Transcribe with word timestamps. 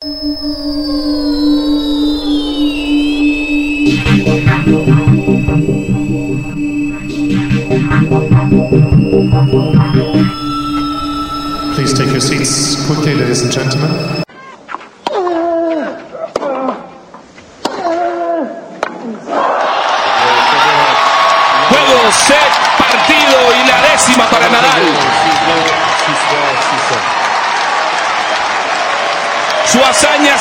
Please 0.00 0.14
take 11.94 12.10
your 12.10 12.20
seats 12.20 12.86
quickly, 12.86 13.16
ladies 13.16 13.42
and 13.42 13.50
gentlemen. 13.50 14.17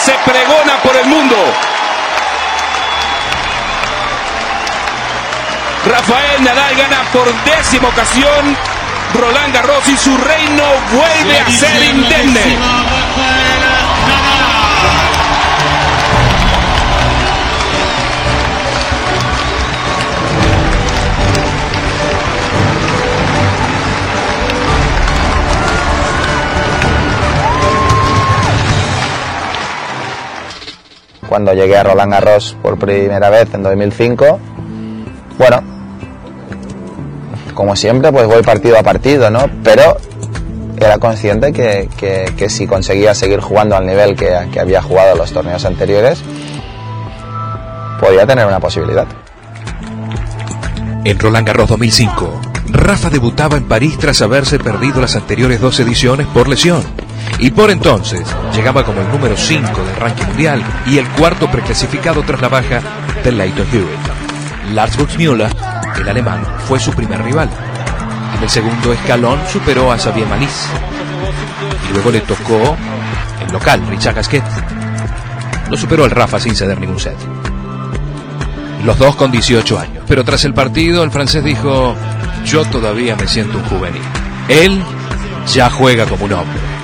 Se 0.07 0.13
pregona 0.23 0.77
por 0.83 0.95
el 0.95 1.05
mundo. 1.07 1.35
Rafael 5.85 6.43
Nadal 6.45 6.75
gana 6.77 7.03
por 7.11 7.33
décima 7.43 7.89
ocasión 7.89 8.57
Roland 9.15 9.53
Garros 9.53 9.89
y 9.89 9.97
su 9.97 10.17
reino 10.17 10.63
vuelve 10.93 11.39
a 11.39 11.51
ser 11.51 11.83
indemne. 11.83 12.57
Cuando 31.27 31.53
llegué 31.53 31.77
a 31.77 31.83
Roland 31.83 32.11
Garros 32.11 32.57
por 32.61 32.77
primera 32.77 33.29
vez 33.29 33.53
en 33.53 33.63
2005, 33.63 34.39
bueno, 35.37 35.61
como 37.53 37.75
siempre, 37.75 38.11
pues 38.11 38.27
voy 38.27 38.41
partido 38.43 38.77
a 38.77 38.83
partido, 38.83 39.29
¿no? 39.29 39.49
Pero 39.63 39.97
era 40.79 40.99
consciente 40.99 41.51
que, 41.51 41.89
que, 41.97 42.49
si 42.49 42.67
conseguía 42.67 43.15
seguir 43.15 43.39
jugando 43.41 43.75
al 43.75 43.85
nivel 43.85 44.15
que, 44.15 44.47
que 44.51 44.59
había 44.59 44.81
jugado 44.81 45.13
en 45.13 45.17
los 45.17 45.31
torneos 45.31 45.65
anteriores, 45.65 46.21
podía 47.99 48.25
tener 48.25 48.45
una 48.45 48.59
posibilidad. 48.59 49.07
En 51.03 51.19
Roland 51.19 51.47
Garros 51.47 51.69
2005, 51.69 52.41
Rafa 52.69 53.09
debutaba 53.09 53.57
en 53.57 53.67
París 53.67 53.97
tras 53.97 54.21
haberse 54.21 54.59
perdido 54.59 55.01
las 55.01 55.15
anteriores 55.15 55.59
dos 55.59 55.79
ediciones 55.79 56.27
por 56.27 56.47
lesión. 56.47 56.83
Y 57.39 57.51
por 57.51 57.69
entonces 57.69 58.27
llegaba 58.53 58.83
como 58.83 59.01
el 59.01 59.09
número 59.09 59.37
5 59.37 59.83
del 59.83 59.95
ranking 59.95 60.25
mundial 60.25 60.63
y 60.85 60.97
el 60.97 61.07
cuarto 61.09 61.49
preclasificado 61.49 62.23
tras 62.23 62.41
la 62.41 62.49
baja 62.49 62.81
de 63.23 63.31
Leighton 63.31 63.67
Hewitt. 63.71 64.73
Lars 64.73 64.97
Buxmüller, 64.97 65.49
el 65.99 66.09
alemán, 66.09 66.45
fue 66.67 66.79
su 66.79 66.91
primer 66.91 67.23
rival. 67.23 67.49
En 68.37 68.43
el 68.43 68.49
segundo 68.49 68.91
escalón 68.91 69.39
superó 69.51 69.91
a 69.91 69.97
Xavier 69.97 70.27
Malisse. 70.27 70.67
Y 71.89 71.93
luego 71.93 72.11
le 72.11 72.21
tocó 72.21 72.75
el 73.45 73.53
local, 73.53 73.81
Richard 73.87 74.15
Gasquet. 74.15 74.43
Lo 75.69 75.77
superó 75.77 76.05
el 76.05 76.11
Rafa 76.11 76.39
sin 76.39 76.55
ceder 76.55 76.79
ningún 76.79 76.99
set. 76.99 77.17
Los 78.83 78.97
dos 78.97 79.15
con 79.15 79.31
18 79.31 79.79
años. 79.79 80.03
Pero 80.07 80.23
tras 80.23 80.45
el 80.45 80.53
partido, 80.53 81.03
el 81.03 81.11
francés 81.11 81.43
dijo, 81.43 81.95
yo 82.45 82.65
todavía 82.65 83.15
me 83.15 83.27
siento 83.27 83.57
un 83.57 83.65
juvenil. 83.65 84.01
Él 84.47 84.81
ya 85.53 85.69
juega 85.69 86.05
como 86.05 86.25
un 86.25 86.33
hombre. 86.33 86.76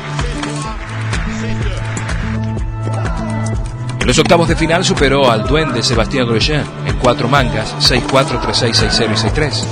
En 4.04 4.08
los 4.08 4.20
octavos 4.20 4.50
de 4.50 4.58
final 4.58 4.84
superó 4.84 5.32
al 5.32 5.48
duende 5.48 5.82
Sebastián 5.82 6.28
Grosjean 6.28 6.66
en 6.86 6.98
cuatro 6.98 7.30
mangas, 7.30 7.74
6-4, 7.90 8.42
3-6, 8.42 8.90
6-0 8.90 9.12
y 9.12 9.16
6-3. 9.16 9.64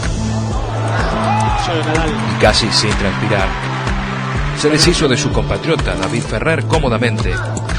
Y 2.37 2.41
casi 2.41 2.71
sin 2.71 2.91
transpirar, 2.91 3.49
se 4.57 4.69
deshizo 4.69 5.09
de 5.09 5.17
su 5.17 5.33
compatriota 5.33 5.95
David 5.95 6.21
Ferrer 6.21 6.63
cómodamente 6.63 7.33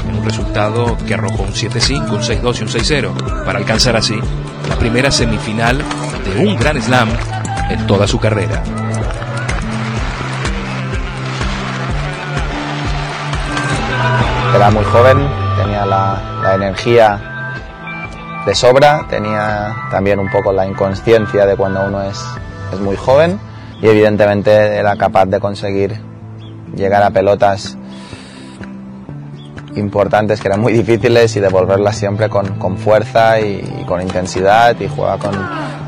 en 0.07 0.15
un 0.15 0.23
resultado 0.23 0.95
que 1.07 1.15
arrojó 1.15 1.41
un 1.41 1.53
7-5, 1.53 2.11
un 2.11 2.21
6-2 2.21 2.59
y 2.59 2.61
un 2.61 2.69
6-0 2.69 3.45
para 3.45 3.57
alcanzar 3.57 3.95
así 3.95 4.19
la 4.69 4.75
primera 4.77 5.09
semifinal 5.09 5.79
de 6.23 6.45
un 6.45 6.55
Gran 6.55 6.79
Slam 6.79 7.09
en 7.71 7.87
toda 7.87 8.05
su 8.05 8.19
carrera. 8.19 8.61
Era 14.55 14.69
muy 14.69 14.83
joven, 14.83 15.42
la, 15.85 16.41
la 16.43 16.55
energía 16.55 17.33
de 18.45 18.55
sobra, 18.55 19.05
tenía 19.09 19.75
también 19.89 20.19
un 20.19 20.29
poco 20.29 20.51
la 20.51 20.65
inconsciencia 20.65 21.45
de 21.45 21.55
cuando 21.55 21.85
uno 21.85 22.01
es, 22.03 22.21
es 22.73 22.79
muy 22.79 22.95
joven 22.95 23.39
y 23.81 23.87
evidentemente 23.87 24.51
era 24.51 24.95
capaz 24.97 25.25
de 25.25 25.39
conseguir 25.39 25.99
llegar 26.75 27.03
a 27.03 27.11
pelotas 27.11 27.77
importantes 29.75 30.39
que 30.39 30.47
eran 30.47 30.61
muy 30.61 30.73
difíciles 30.73 31.35
y 31.35 31.39
devolverlas 31.39 31.97
siempre 31.97 32.29
con, 32.29 32.59
con 32.59 32.77
fuerza 32.77 33.39
y, 33.39 33.79
y, 33.81 33.85
con 33.85 34.01
intensidad 34.01 34.79
y 34.79 34.87
juega 34.87 35.17
con, 35.17 35.33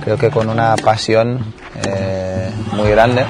creo 0.04 0.18
que 0.18 0.30
con 0.32 0.50
una 0.50 0.76
pasión 0.76 1.54
eh, 1.86 2.52
muy 2.74 2.90
grande. 2.90 3.26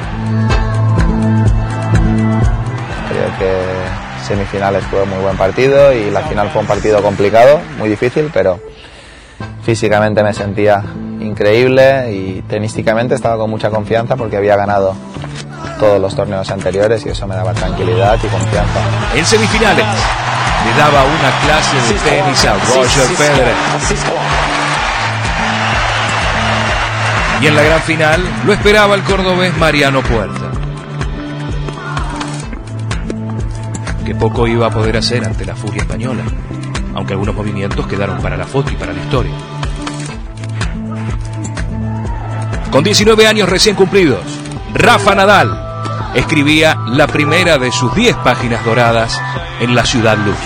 Creo 3.10 3.40
que 3.40 3.75
semifinales 4.26 4.84
fue 4.86 5.06
muy 5.06 5.20
buen 5.20 5.38
partido 5.38 5.94
y 5.94 6.10
la 6.10 6.22
final 6.22 6.50
fue 6.50 6.62
un 6.62 6.68
partido 6.68 7.02
complicado, 7.02 7.60
muy 7.78 7.90
difícil, 7.90 8.30
pero 8.34 8.60
físicamente 9.64 10.24
me 10.24 10.34
sentía 10.34 10.84
increíble 11.20 12.12
y 12.12 12.42
tenísticamente 12.44 13.16
estaba 13.16 13.38
con 13.38 13.50
mucha 13.50 13.70
confianza 13.70 14.16
porque 14.16 14.38
había 14.38 14.56
ganado 14.56 14.96
todos 15.80 16.00
los 16.00 16.16
torneos 16.16 16.50
anteriores 16.52 17.06
y 17.06 17.10
eso 17.10 17.28
me 17.28 17.36
daba 17.36 17.54
tranquilidad 17.54 18.18
y 18.24 18.28
confianza. 18.28 18.80
En 19.16 19.26
semifinales 19.26 19.86
le 20.66 20.80
daba 20.80 21.04
una 21.04 21.32
clase 21.44 21.94
de 21.94 22.00
tenis 22.00 22.46
a 22.46 22.54
Roger 22.54 23.08
Federer. 23.16 23.56
Y 27.42 27.48
en 27.48 27.56
la 27.56 27.64
gran 27.64 27.82
final 27.82 28.24
lo 28.46 28.54
esperaba 28.54 28.96
el 28.96 29.04
cordobés 29.04 29.56
Mariano 29.58 30.02
Puerta. 30.02 30.45
Que 34.06 34.14
poco 34.14 34.46
iba 34.48 34.68
a 34.68 34.70
poder 34.70 34.98
hacer 34.98 35.26
ante 35.26 35.46
la 35.46 35.56
furia 35.56 35.82
española, 35.82 36.22
aunque 36.94 37.14
algunos 37.14 37.34
movimientos 37.34 37.88
quedaron 37.88 38.22
para 38.22 38.38
la 38.38 38.46
foto 38.46 38.72
y 38.72 38.76
para 38.76 38.94
la 38.94 39.02
historia. 39.02 39.34
Con 42.72 42.84
19 42.84 43.26
años 43.26 43.50
recién 43.50 43.76
cumplidos, 43.76 44.22
Rafa 44.76 45.16
Nadal 45.16 45.60
escribía 46.14 46.78
la 46.88 47.08
primera 47.08 47.58
de 47.58 47.72
sus 47.72 47.96
10 47.96 48.18
páginas 48.18 48.64
doradas 48.64 49.20
en 49.60 49.74
la 49.74 49.84
ciudad 49.86 50.18
luz. 50.18 50.38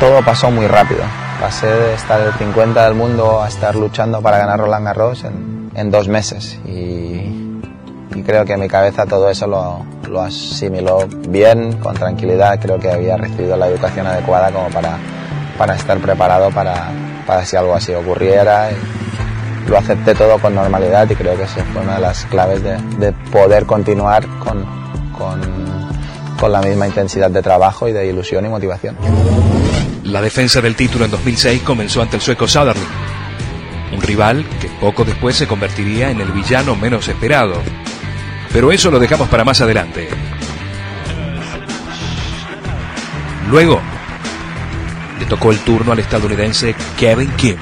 Todo 0.00 0.22
pasó 0.24 0.50
muy 0.50 0.66
rápido. 0.66 1.02
Pasé 1.40 1.66
de 1.66 1.94
estar 1.94 2.20
el 2.20 2.32
50 2.32 2.84
del 2.84 2.94
mundo 2.94 3.42
a 3.42 3.48
estar 3.48 3.76
luchando 3.76 4.22
para 4.22 4.38
ganar 4.38 4.60
Roland 4.60 4.86
Garros 4.86 5.24
en, 5.24 5.70
en 5.74 5.90
dos 5.90 6.08
meses. 6.08 6.58
Y, 6.64 7.51
y, 8.14 8.22
creo 8.22 8.44
que 8.44 8.56
mi 8.56 8.68
cabeza 8.68 9.06
todo 9.06 9.28
eso 9.28 9.46
lo, 9.46 9.84
lo, 10.08 10.22
asimiló 10.22 11.06
bien, 11.28 11.74
con 11.78 11.94
tranquilidad. 11.94 12.58
Creo 12.60 12.78
que 12.78 12.90
había 12.90 13.16
recibido 13.16 13.56
la 13.56 13.68
educación 13.68 14.06
adecuada 14.06 14.50
como 14.50 14.68
para, 14.70 14.98
para 15.58 15.74
estar 15.74 15.98
preparado 15.98 16.50
para, 16.50 16.90
para 17.26 17.44
si 17.44 17.56
algo 17.56 17.74
así 17.74 17.94
ocurriera. 17.94 18.70
Y 18.72 19.70
lo 19.70 19.78
acepté 19.78 20.14
todo 20.14 20.38
con 20.38 20.54
normalidad 20.54 21.08
y 21.10 21.14
creo 21.14 21.36
que 21.36 21.44
esa 21.44 21.64
fue 21.72 21.82
una 21.82 21.94
de 21.94 22.00
las 22.00 22.24
claves 22.26 22.62
de, 22.62 22.76
de 22.98 23.12
poder 23.30 23.64
continuar 23.66 24.26
con, 24.38 24.64
con, 25.16 25.40
con 26.38 26.52
la 26.52 26.60
misma 26.60 26.86
intensidad 26.88 27.30
de 27.30 27.42
trabajo 27.42 27.88
y 27.88 27.92
de 27.92 28.06
ilusión 28.06 28.44
y 28.44 28.48
motivación. 28.48 28.96
La 30.04 30.20
defensa 30.20 30.60
del 30.60 30.74
título 30.74 31.04
en 31.04 31.10
2006 31.12 31.62
comenzó 31.62 32.02
ante 32.02 32.16
el 32.16 32.22
sueco 32.22 32.48
Söderling, 32.48 32.84
un 33.94 34.02
rival 34.02 34.44
que 34.60 34.68
poco 34.80 35.04
después 35.04 35.36
se 35.36 35.46
convertiría 35.46 36.10
en 36.10 36.20
el 36.20 36.32
villano 36.32 36.74
menos 36.74 37.06
esperado. 37.08 37.54
Pero 38.52 38.70
eso 38.70 38.90
lo 38.90 38.98
dejamos 38.98 39.28
para 39.28 39.44
más 39.44 39.60
adelante. 39.60 40.08
Luego, 43.48 43.80
le 45.18 45.26
tocó 45.26 45.50
el 45.50 45.58
turno 45.60 45.92
al 45.92 45.98
estadounidense 45.98 46.74
Kevin 46.98 47.30
Kim. 47.36 47.56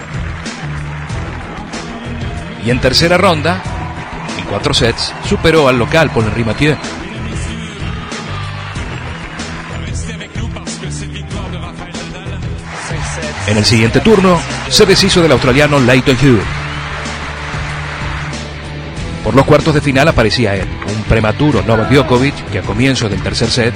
Y 2.64 2.70
en 2.70 2.80
tercera 2.80 3.16
ronda, 3.16 3.62
en 4.38 4.44
cuatro 4.46 4.74
sets, 4.74 5.14
superó 5.28 5.68
al 5.68 5.78
local 5.78 6.10
Paul 6.10 6.26
Henri 6.26 6.44
Mathieu. 6.44 6.76
En 13.46 13.56
el 13.56 13.64
siguiente 13.64 14.00
turno, 14.00 14.38
se 14.68 14.86
deshizo 14.86 15.22
del 15.22 15.32
australiano 15.32 15.80
Leighton 15.80 16.16
Hewitt. 16.20 16.59
Por 19.24 19.34
los 19.34 19.44
cuartos 19.44 19.74
de 19.74 19.80
final 19.80 20.08
aparecía 20.08 20.54
él, 20.56 20.66
un 20.94 21.02
prematuro 21.04 21.62
Novak 21.62 21.90
Djokovic 21.90 22.50
que 22.50 22.60
a 22.60 22.62
comienzo 22.62 23.08
del 23.08 23.22
tercer 23.22 23.50
set 23.50 23.74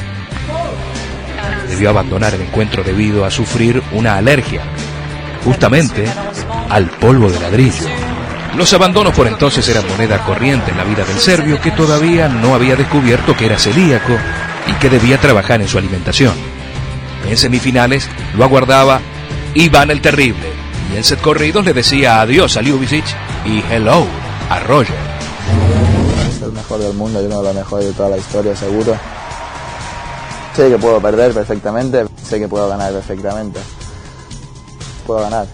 debió 1.69 1.91
abandonar 1.91 2.35
el 2.35 2.43
encuentro 2.43 2.83
debido 2.83 3.25
a 3.25 3.31
sufrir 3.31 3.83
una 3.93 4.17
alergia, 4.17 4.63
justamente 5.45 6.07
al 6.71 6.89
polvo 6.89 7.31
de 7.31 7.41
ladrillo. 7.41 7.87
Los 8.57 8.73
abandonos 8.73 9.13
por 9.13 9.27
entonces 9.27 9.69
eran 9.69 9.87
moneda 9.89 10.25
corriente 10.25 10.71
en 10.71 10.77
la 10.77 10.85
vida 10.85 11.05
del 11.05 11.19
serbio 11.19 11.61
que 11.61 11.73
todavía 11.73 12.29
no 12.29 12.55
había 12.55 12.77
descubierto 12.77 13.37
que 13.37 13.47
era 13.47 13.59
celíaco 13.59 14.17
y 14.69 14.73
que 14.75 14.89
debía 14.89 15.19
trabajar 15.19 15.61
en 15.61 15.69
su 15.69 15.77
alimentación. 15.77 16.35
En 17.29 17.37
semifinales 17.37 18.09
lo 18.37 18.45
aguardaba 18.45 19.01
Iván 19.55 19.91
el 19.91 20.01
Terrible 20.01 20.47
y 20.93 20.97
en 20.97 21.05
set 21.05 21.21
corridos 21.21 21.65
le 21.65 21.73
decía 21.73 22.21
adiós 22.21 22.57
a 22.57 22.63
Ljubicic 22.63 23.05
y 23.45 23.63
hello 23.73 24.07
a 24.49 24.61
Roger. 24.61 25.14
Es 26.29 26.43
el 26.43 26.53
mejor 26.53 26.81
del 26.81 26.95
mundo 26.95 27.23
y 27.23 27.27
uno 27.27 27.39
de 27.39 27.45
los 27.45 27.55
mejores 27.55 27.87
de 27.87 27.93
toda 27.93 28.09
la 28.11 28.17
historia, 28.17 28.57
seguro. 28.57 28.97
Sé 30.55 30.69
que 30.69 30.79
puedo 30.79 31.01
perder 31.01 31.33
perfectamente, 31.33 32.07
sé 32.23 32.39
que 32.39 32.49
puedo 32.49 32.69
ganar 32.69 32.93
perfectamente. 32.93 33.61
Puedo 35.07 35.21
ganar. 35.23 35.47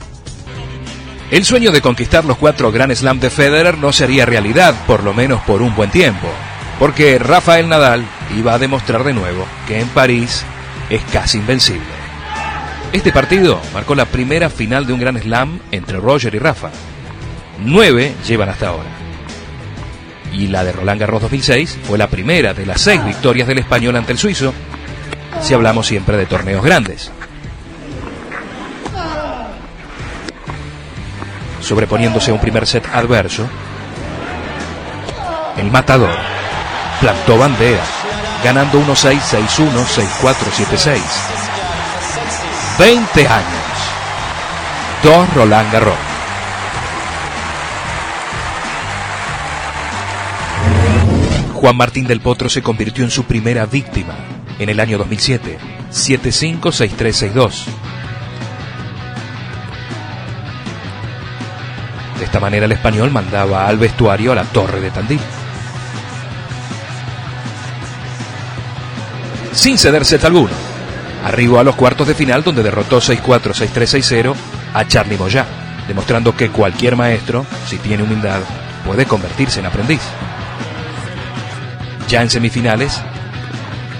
El 1.30 1.44
sueño 1.44 1.70
de 1.70 1.80
conquistar 1.80 2.24
los 2.24 2.36
cuatro 2.38 2.72
Grand 2.72 2.92
Slam 2.92 3.20
de 3.20 3.30
Federer 3.30 3.78
no 3.78 3.92
sería 3.92 4.26
realidad, 4.26 4.74
por 4.86 5.04
lo 5.04 5.14
menos 5.14 5.40
por 5.42 5.62
un 5.62 5.74
buen 5.76 5.90
tiempo, 5.90 6.26
porque 6.78 7.18
Rafael 7.18 7.68
Nadal 7.68 8.04
iba 8.36 8.52
a 8.52 8.58
demostrar 8.58 9.04
de 9.04 9.14
nuevo 9.14 9.46
que 9.68 9.80
en 9.80 9.88
París 9.88 10.42
es 10.90 11.02
casi 11.12 11.38
invencible. 11.38 12.00
Este 12.92 13.12
partido 13.12 13.60
marcó 13.72 13.94
la 13.94 14.06
primera 14.06 14.50
final 14.50 14.86
de 14.86 14.92
un 14.92 14.98
Grand 14.98 15.22
Slam 15.22 15.60
entre 15.70 15.98
Roger 15.98 16.34
y 16.34 16.40
Rafa. 16.40 16.70
Nueve 17.60 18.12
llevan 18.26 18.48
hasta 18.48 18.68
ahora. 18.68 18.99
Y 20.32 20.46
la 20.46 20.64
de 20.64 20.72
Roland 20.72 21.00
Garros 21.00 21.22
2006 21.22 21.78
fue 21.82 21.98
la 21.98 22.06
primera 22.06 22.54
de 22.54 22.66
las 22.66 22.80
seis 22.80 23.04
victorias 23.04 23.48
del 23.48 23.58
español 23.58 23.96
ante 23.96 24.12
el 24.12 24.18
suizo, 24.18 24.54
si 25.40 25.54
hablamos 25.54 25.86
siempre 25.86 26.16
de 26.16 26.26
torneos 26.26 26.64
grandes. 26.64 27.10
Sobreponiéndose 31.60 32.30
a 32.30 32.34
un 32.34 32.40
primer 32.40 32.66
set 32.66 32.86
adverso, 32.92 33.48
el 35.56 35.70
matador 35.70 36.14
plantó 37.00 37.38
bandera, 37.38 37.82
ganando 38.42 38.80
1-6, 38.80 39.20
6-1, 39.20 39.84
6-4, 39.84 40.34
7-6. 40.56 41.00
20 42.78 43.28
años. 43.28 43.44
Dos 45.02 45.34
Roland 45.34 45.72
Garros. 45.72 46.09
Juan 51.60 51.76
Martín 51.76 52.06
del 52.06 52.22
Potro 52.22 52.48
se 52.48 52.62
convirtió 52.62 53.04
en 53.04 53.10
su 53.10 53.24
primera 53.24 53.66
víctima 53.66 54.14
en 54.58 54.70
el 54.70 54.80
año 54.80 54.96
2007, 54.96 55.58
7-5-6-3-6-2. 55.92 57.64
De 62.18 62.24
esta 62.24 62.40
manera 62.40 62.64
el 62.64 62.72
español 62.72 63.10
mandaba 63.10 63.68
al 63.68 63.76
vestuario 63.76 64.32
a 64.32 64.36
la 64.36 64.44
torre 64.44 64.80
de 64.80 64.90
Tandil. 64.90 65.20
Sin 69.52 69.76
ceder 69.76 70.06
set 70.06 70.24
alguno, 70.24 70.54
arribó 71.26 71.58
a 71.58 71.64
los 71.64 71.76
cuartos 71.76 72.08
de 72.08 72.14
final 72.14 72.42
donde 72.42 72.62
derrotó 72.62 73.02
6-4, 73.02 73.52
6-3, 73.52 74.00
6-0 74.00 74.34
a 74.72 74.88
Charlie 74.88 75.18
Moyá, 75.18 75.44
demostrando 75.86 76.34
que 76.34 76.48
cualquier 76.48 76.96
maestro, 76.96 77.44
si 77.66 77.76
tiene 77.76 78.02
humildad, 78.02 78.40
puede 78.86 79.04
convertirse 79.04 79.60
en 79.60 79.66
aprendiz. 79.66 80.00
Ya 82.10 82.22
en 82.22 82.28
semifinales, 82.28 83.00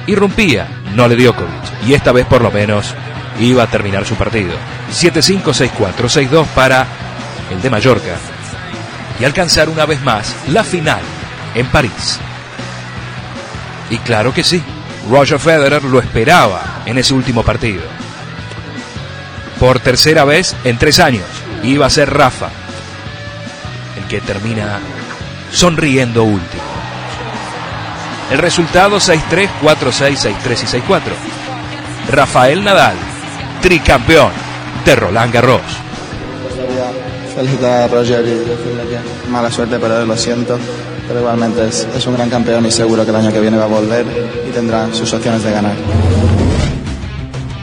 irrumpía 0.08 0.66
Nole 0.96 1.14
Djokovic 1.14 1.86
y 1.86 1.94
esta 1.94 2.10
vez 2.10 2.26
por 2.26 2.42
lo 2.42 2.50
menos 2.50 2.92
iba 3.38 3.62
a 3.62 3.68
terminar 3.68 4.04
su 4.04 4.16
partido. 4.16 4.50
7-5, 4.92 5.44
6-4, 5.44 6.28
6-2 6.28 6.46
para 6.46 6.88
el 7.52 7.62
de 7.62 7.70
Mallorca 7.70 8.16
y 9.20 9.24
alcanzar 9.24 9.68
una 9.68 9.86
vez 9.86 10.02
más 10.02 10.34
la 10.48 10.64
final 10.64 10.98
en 11.54 11.66
París. 11.68 12.18
Y 13.90 13.98
claro 13.98 14.34
que 14.34 14.42
sí, 14.42 14.60
Roger 15.08 15.38
Federer 15.38 15.84
lo 15.84 16.00
esperaba 16.00 16.82
en 16.86 16.98
ese 16.98 17.14
último 17.14 17.44
partido. 17.44 17.84
Por 19.60 19.78
tercera 19.78 20.24
vez 20.24 20.56
en 20.64 20.78
tres 20.78 20.98
años 20.98 21.26
iba 21.62 21.86
a 21.86 21.90
ser 21.90 22.12
Rafa 22.12 22.48
el 23.96 24.04
que 24.08 24.20
termina 24.20 24.80
sonriendo 25.52 26.24
último. 26.24 26.69
El 28.30 28.38
resultado 28.38 28.98
6-3, 28.98 29.48
4-6, 29.60 30.34
6-3 30.44 30.62
y 30.62 30.66
6-4. 30.80 31.00
Rafael 32.12 32.62
Nadal, 32.62 32.94
tricampeón 33.60 34.30
de 34.84 34.96
Roland 34.96 35.32
Garros. 35.32 35.60
Felicitar 37.34 37.82
a 37.82 37.88
Roger 37.88 38.24
y 38.24 38.30
decirle 38.30 38.82
que 38.88 39.30
mala 39.30 39.50
suerte, 39.50 39.78
pero 39.80 40.04
lo 40.04 40.16
siento. 40.16 40.58
Pero 41.08 41.20
igualmente 41.20 41.66
es, 41.66 41.88
es 41.96 42.06
un 42.06 42.14
gran 42.14 42.30
campeón 42.30 42.64
y 42.66 42.70
seguro 42.70 43.04
que 43.04 43.10
el 43.10 43.16
año 43.16 43.32
que 43.32 43.40
viene 43.40 43.56
va 43.56 43.64
a 43.64 43.68
volver 43.68 44.06
y 44.48 44.52
tendrá 44.52 44.92
sus 44.92 45.12
opciones 45.12 45.42
de 45.42 45.50
ganar. 45.50 45.74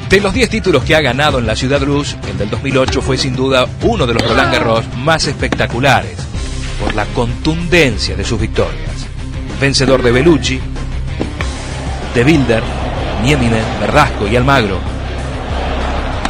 De 0.10 0.20
los 0.22 0.34
10 0.34 0.50
títulos 0.50 0.84
que 0.84 0.96
ha 0.96 1.02
ganado 1.02 1.40
en 1.40 1.48
la 1.48 1.56
Ciudad 1.56 1.82
Luz, 1.82 2.16
el 2.30 2.38
del 2.38 2.50
2008 2.50 3.02
fue 3.02 3.18
sin 3.18 3.36
duda 3.36 3.68
uno 3.84 4.06
de 4.06 4.14
los 4.14 4.24
Roland 4.24 4.54
Garros 4.54 4.86
más 4.98 5.28
espectaculares 5.28 6.18
por 6.82 6.94
la 6.96 7.06
contundencia 7.08 8.16
de 8.16 8.24
sus 8.24 8.40
victorias. 8.40 8.97
Vencedor 9.60 10.04
de 10.04 10.12
Bellucci, 10.12 10.60
de 12.14 12.24
Bilder, 12.24 12.64
Nieminen, 13.24 13.64
Verdasco 13.80 14.28
y 14.28 14.36
Almagro. 14.36 14.80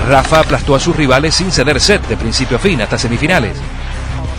Rafa 0.07 0.39
aplastó 0.39 0.75
a 0.75 0.79
sus 0.79 0.95
rivales 0.95 1.35
sin 1.35 1.51
ceder 1.51 1.81
set 1.81 2.07
de 2.07 2.15
principio 2.15 2.57
a 2.57 2.59
fin 2.59 2.81
hasta 2.81 2.97
semifinales, 2.97 3.57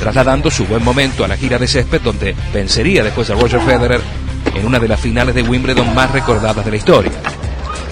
trasladando 0.00 0.50
su 0.50 0.64
buen 0.66 0.82
momento 0.82 1.24
a 1.24 1.28
la 1.28 1.36
gira 1.36 1.58
de 1.58 1.68
césped 1.68 2.00
donde 2.00 2.34
vencería 2.52 3.04
después 3.04 3.28
a 3.28 3.34
Roger 3.34 3.60
Federer 3.60 4.00
en 4.54 4.66
una 4.66 4.78
de 4.78 4.88
las 4.88 5.00
finales 5.00 5.34
de 5.34 5.42
Wimbledon 5.42 5.94
más 5.94 6.10
recordadas 6.10 6.64
de 6.64 6.70
la 6.70 6.76
historia. 6.76 7.12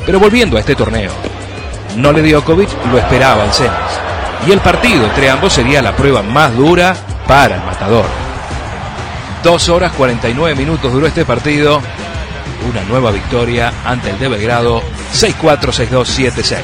Pero 0.06 0.18
volviendo 0.18 0.56
a 0.56 0.60
este 0.60 0.74
torneo, 0.74 1.10
Nole 1.96 2.22
Djokovic 2.22 2.70
lo 2.90 2.98
esperaba 2.98 3.44
en 3.44 3.52
semis 3.52 3.72
y 4.46 4.52
el 4.52 4.60
partido 4.60 5.04
entre 5.04 5.30
ambos 5.30 5.52
sería 5.52 5.82
la 5.82 5.94
prueba 5.96 6.22
más 6.22 6.54
dura 6.56 6.96
para 7.26 7.56
el 7.56 7.64
matador. 7.64 8.25
Dos 9.46 9.68
horas 9.68 9.92
49 9.92 10.56
minutos 10.56 10.92
duró 10.92 11.06
este 11.06 11.24
partido. 11.24 11.80
Una 12.68 12.82
nueva 12.82 13.12
victoria 13.12 13.72
ante 13.84 14.10
el 14.10 14.18
de 14.18 14.26
Belgrado 14.26 14.82
6-4, 15.14 15.88
6-2, 15.88 16.32
7-6. 16.32 16.56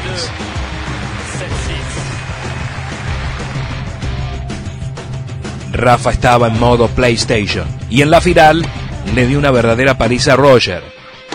Rafa 5.70 6.10
estaba 6.10 6.48
en 6.48 6.58
modo 6.58 6.88
PlayStation 6.88 7.68
y 7.88 8.02
en 8.02 8.10
la 8.10 8.20
final 8.20 8.66
le 9.14 9.28
dio 9.28 9.38
una 9.38 9.52
verdadera 9.52 9.96
paliza 9.96 10.32
a 10.32 10.36
Roger, 10.36 10.82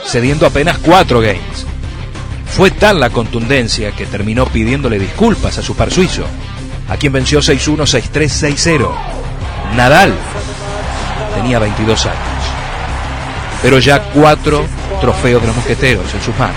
cediendo 0.03 0.48
apenas 0.48 0.77
cuatro 0.79 1.21
games. 1.21 1.65
Fue 2.45 2.71
tal 2.71 3.00
la 3.00 3.10
contundencia 3.10 3.93
que 3.93 4.05
terminó 4.05 4.48
pidiéndole 4.48 5.00
disculpas 5.00 5.57
a 5.57 5.62
su 5.62 5.77
par 5.77 5.91
suizo, 5.91 6.25
a 6.89 6.98
quien 6.98 7.13
venció 7.13 7.39
6-1, 7.39 7.86
6-3, 8.12 8.53
6-0. 8.53 8.91
Nadal 9.77 10.13
tenía 11.38 11.60
22 11.60 12.06
años, 12.08 12.17
pero 13.62 13.77
ya 13.77 14.01
cuatro 14.12 14.65
trofeos 15.00 15.41
de 15.41 15.48
los 15.48 15.56
mosqueteros 15.56 16.12
en 16.13 16.22
sus 16.22 16.36
manos. 16.38 16.56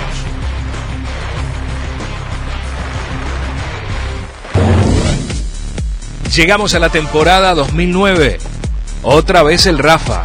Llegamos 6.35 6.75
a 6.75 6.79
la 6.79 6.89
temporada 6.89 7.55
2009. 7.55 8.39
Otra 9.03 9.43
vez 9.43 9.67
el 9.67 9.79
Rafa, 9.79 10.25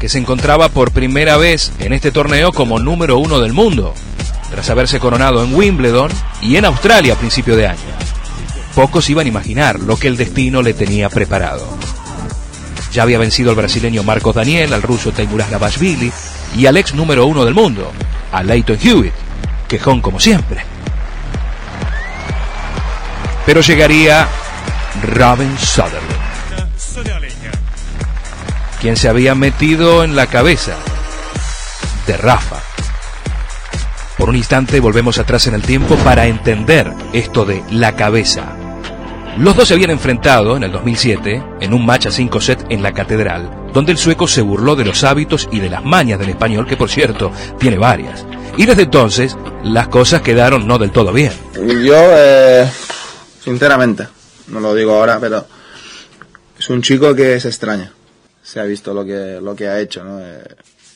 que 0.00 0.08
se 0.08 0.18
encontraba 0.18 0.68
por 0.68 0.90
primera 0.90 1.36
vez 1.36 1.72
en 1.78 1.92
este 1.92 2.10
torneo 2.10 2.52
como 2.52 2.80
número 2.80 3.18
uno 3.18 3.38
del 3.38 3.52
mundo, 3.52 3.94
tras 4.50 4.68
haberse 4.70 4.98
coronado 4.98 5.44
en 5.44 5.54
Wimbledon 5.54 6.10
y 6.40 6.56
en 6.56 6.64
Australia 6.64 7.14
a 7.14 7.16
principio 7.16 7.54
de 7.54 7.68
año. 7.68 7.78
Pocos 8.74 9.08
iban 9.10 9.26
a 9.26 9.28
imaginar 9.28 9.78
lo 9.78 9.96
que 9.96 10.08
el 10.08 10.16
destino 10.16 10.62
le 10.62 10.74
tenía 10.74 11.08
preparado. 11.08 11.66
Ya 12.92 13.04
había 13.04 13.18
vencido 13.18 13.50
al 13.50 13.56
brasileño 13.56 14.02
Marcos 14.02 14.34
Daniel, 14.34 14.72
al 14.74 14.82
ruso 14.82 15.12
Teimuraz 15.12 15.50
Gabashvili 15.50 16.12
y 16.54 16.66
al 16.66 16.76
ex 16.76 16.94
número 16.94 17.24
uno 17.24 17.44
del 17.44 17.54
mundo, 17.54 17.90
a 18.30 18.42
Leighton 18.42 18.78
Hewitt, 18.82 19.14
quejón 19.66 20.02
como 20.02 20.20
siempre. 20.20 20.62
Pero 23.46 23.62
llegaría 23.62 24.28
Robin 25.02 25.56
Sutherland, 25.58 26.02
quien 28.80 28.96
se 28.96 29.08
había 29.08 29.34
metido 29.34 30.04
en 30.04 30.14
la 30.14 30.26
cabeza 30.26 30.76
de 32.06 32.16
Rafa. 32.18 32.60
Por 34.18 34.28
un 34.28 34.36
instante 34.36 34.80
volvemos 34.80 35.18
atrás 35.18 35.46
en 35.46 35.54
el 35.54 35.62
tiempo 35.62 35.96
para 35.96 36.26
entender 36.26 36.92
esto 37.14 37.46
de 37.46 37.64
la 37.70 37.96
cabeza. 37.96 38.61
Los 39.38 39.56
dos 39.56 39.68
se 39.68 39.74
habían 39.74 39.90
enfrentado 39.90 40.56
en 40.56 40.64
el 40.64 40.72
2007 40.72 41.42
en 41.60 41.72
un 41.72 41.86
match 41.86 42.06
a 42.06 42.10
5 42.10 42.40
set 42.40 42.66
en 42.68 42.82
la 42.82 42.92
Catedral, 42.92 43.70
donde 43.72 43.92
el 43.92 43.98
sueco 43.98 44.28
se 44.28 44.42
burló 44.42 44.76
de 44.76 44.84
los 44.84 45.04
hábitos 45.04 45.48
y 45.50 45.60
de 45.60 45.70
las 45.70 45.82
mañas 45.82 46.18
del 46.18 46.28
español, 46.28 46.66
que 46.66 46.76
por 46.76 46.90
cierto 46.90 47.32
tiene 47.58 47.78
varias. 47.78 48.26
Y 48.58 48.66
desde 48.66 48.82
entonces 48.82 49.36
las 49.64 49.88
cosas 49.88 50.20
quedaron 50.20 50.66
no 50.66 50.78
del 50.78 50.92
todo 50.92 51.12
bien. 51.12 51.32
Yo, 51.54 51.94
eh, 51.96 52.68
sinceramente, 53.42 54.06
no 54.48 54.60
lo 54.60 54.74
digo 54.74 54.92
ahora, 54.92 55.18
pero 55.18 55.46
es 56.58 56.68
un 56.68 56.82
chico 56.82 57.14
que 57.14 57.40
se 57.40 57.48
extraña. 57.48 57.90
Se 58.42 58.60
ha 58.60 58.64
visto 58.64 58.92
lo 58.92 59.04
que, 59.04 59.40
lo 59.42 59.56
que 59.56 59.68
ha 59.68 59.80
hecho, 59.80 60.04
¿no? 60.04 60.20
Eh, 60.20 60.42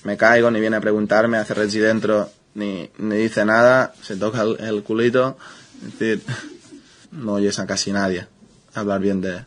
me 0.05 0.17
caigo, 0.17 0.51
ni 0.51 0.61
viene 0.61 0.77
a 0.77 0.81
preguntarme, 0.81 1.39
hace 1.39 1.55
Reggie 1.55 1.81
dentro, 1.81 2.31
ni, 2.55 2.91
ni 2.99 3.17
dice 3.17 3.45
nada, 3.45 3.95
se 4.03 4.17
toca 4.17 4.43
el, 4.43 4.83
culito. 4.83 5.39
Es 5.87 5.99
decir, 5.99 6.23
no 7.13 7.35
oyes 7.35 7.59
a 7.59 7.67
casi 7.67 7.93
nadie 7.93 8.27
hablar 8.75 9.01
bien 9.01 9.21
de, 9.21 9.37
él. 9.37 9.45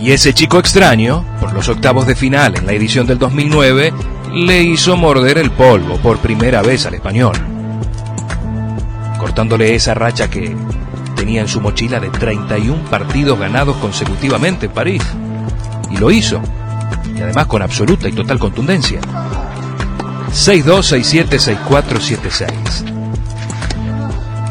Y 0.00 0.12
ese 0.12 0.32
chico 0.34 0.58
extraño, 0.58 1.24
por 1.40 1.52
los 1.52 1.68
octavos 1.68 2.06
de 2.06 2.14
final 2.14 2.56
en 2.56 2.66
la 2.66 2.72
edición 2.72 3.06
del 3.06 3.18
2009, 3.18 3.92
le 4.32 4.62
hizo 4.62 4.96
morder 4.96 5.38
el 5.38 5.50
polvo 5.50 5.98
por 5.98 6.18
primera 6.18 6.62
vez 6.62 6.86
al 6.86 6.94
español, 6.94 7.34
cortándole 9.18 9.74
esa 9.74 9.94
racha 9.94 10.28
que 10.28 10.56
tenía 11.14 11.40
en 11.40 11.48
su 11.48 11.60
mochila 11.60 12.00
de 12.00 12.10
31 12.10 12.84
partidos 12.90 13.38
ganados 13.38 13.76
consecutivamente 13.76 14.66
en 14.66 14.72
París. 14.72 15.02
Y 15.90 15.96
lo 15.96 16.10
hizo, 16.10 16.42
y 17.16 17.20
además 17.20 17.46
con 17.46 17.62
absoluta 17.62 18.08
y 18.08 18.12
total 18.12 18.38
contundencia. 18.38 19.00
6-2, 20.30 21.28
6-7, 21.28 21.58
6-4, 21.68 22.48
7-6. 22.48 22.93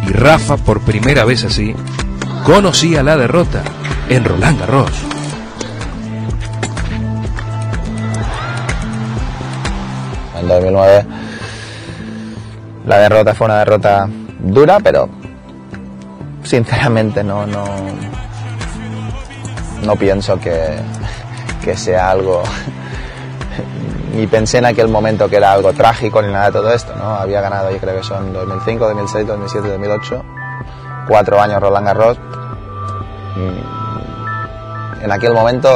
Y 0.08 0.12
Rafa, 0.12 0.58
por 0.58 0.82
primera 0.82 1.26
vez 1.26 1.44
así, 1.44 1.76
conocía 2.46 3.04
la 3.04 3.18
derrota 3.18 3.64
en 4.10 4.24
Roland 4.26 4.60
Garros. 4.60 4.92
En 10.40 10.48
2009 10.48 11.06
la 12.86 12.98
derrota 12.98 13.34
fue 13.34 13.46
una 13.46 13.60
derrota 13.60 14.10
dura, 14.40 14.80
pero 14.82 15.10
sinceramente 16.44 17.24
no, 17.24 17.46
no, 17.46 17.66
no 19.86 19.96
pienso 19.96 20.38
que, 20.40 20.80
que 21.64 21.78
sea 21.78 22.12
algo 22.12 22.44
ni 24.14 24.28
pensé 24.28 24.60
en 24.60 24.66
aquel 24.66 24.88
momento 24.88 25.28
que 25.28 25.38
era 25.38 25.52
algo 25.52 25.74
trágico 25.74 26.22
ni 26.22 26.32
nada 26.32 26.46
de 26.46 26.52
todo 26.52 26.72
esto, 26.72 26.94
¿no? 26.96 27.16
Había 27.16 27.42
ganado, 27.42 27.72
yo 27.72 27.80
creo 27.80 27.98
que 27.98 28.04
son 28.04 28.32
2005, 28.32 28.86
2006, 28.86 29.28
2007, 29.28 29.68
2008, 29.70 30.24
cuatro 31.08 31.42
años 31.42 31.60
Roland 31.60 31.88
Garros. 31.88 32.18
En 35.02 35.12
aquel 35.12 35.34
momento 35.34 35.70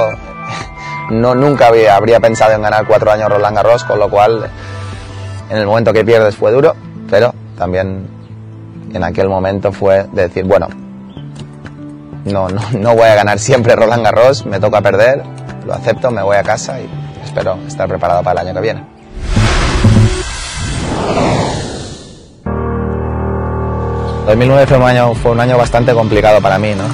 no 1.09 1.33
nunca 1.33 1.67
habría 1.67 2.19
pensado 2.19 2.53
en 2.53 2.61
ganar 2.61 2.85
cuatro 2.85 3.11
años 3.11 3.27
Roland 3.29 3.55
Garros, 3.55 3.83
con 3.83 3.97
lo 3.97 4.09
cual 4.09 4.49
en 5.49 5.57
el 5.57 5.65
momento 5.65 5.91
que 5.91 6.05
pierdes 6.05 6.35
fue 6.35 6.51
duro, 6.51 6.75
pero 7.09 7.33
también 7.57 8.07
en 8.93 9.03
aquel 9.03 9.29
momento 9.29 9.71
fue 9.71 10.05
decir, 10.11 10.45
bueno, 10.45 10.67
no, 12.25 12.49
no, 12.49 12.61
no 12.73 12.95
voy 12.95 13.07
a 13.07 13.15
ganar 13.15 13.39
siempre 13.39 13.75
Roland 13.75 14.03
Garros, 14.03 14.45
me 14.45 14.59
toca 14.59 14.81
perder, 14.81 15.23
lo 15.65 15.73
acepto, 15.73 16.11
me 16.11 16.21
voy 16.21 16.37
a 16.37 16.43
casa 16.43 16.79
y 16.79 17.06
espero 17.37 17.59
estar 17.67 17.87
preparado 17.87 18.23
para 18.23 18.41
el 18.41 18.47
año 18.47 18.55
que 18.55 18.61
viene. 18.61 18.83
2009 24.25 24.65
fue 24.65 24.77
un 24.77 24.83
año, 24.83 25.13
fue 25.13 25.31
un 25.31 25.39
año 25.39 25.57
bastante 25.57 25.93
complicado 25.93 26.41
para 26.41 26.57
mí, 26.57 26.73
¿no? 26.73 26.83
Eh, 26.85 26.87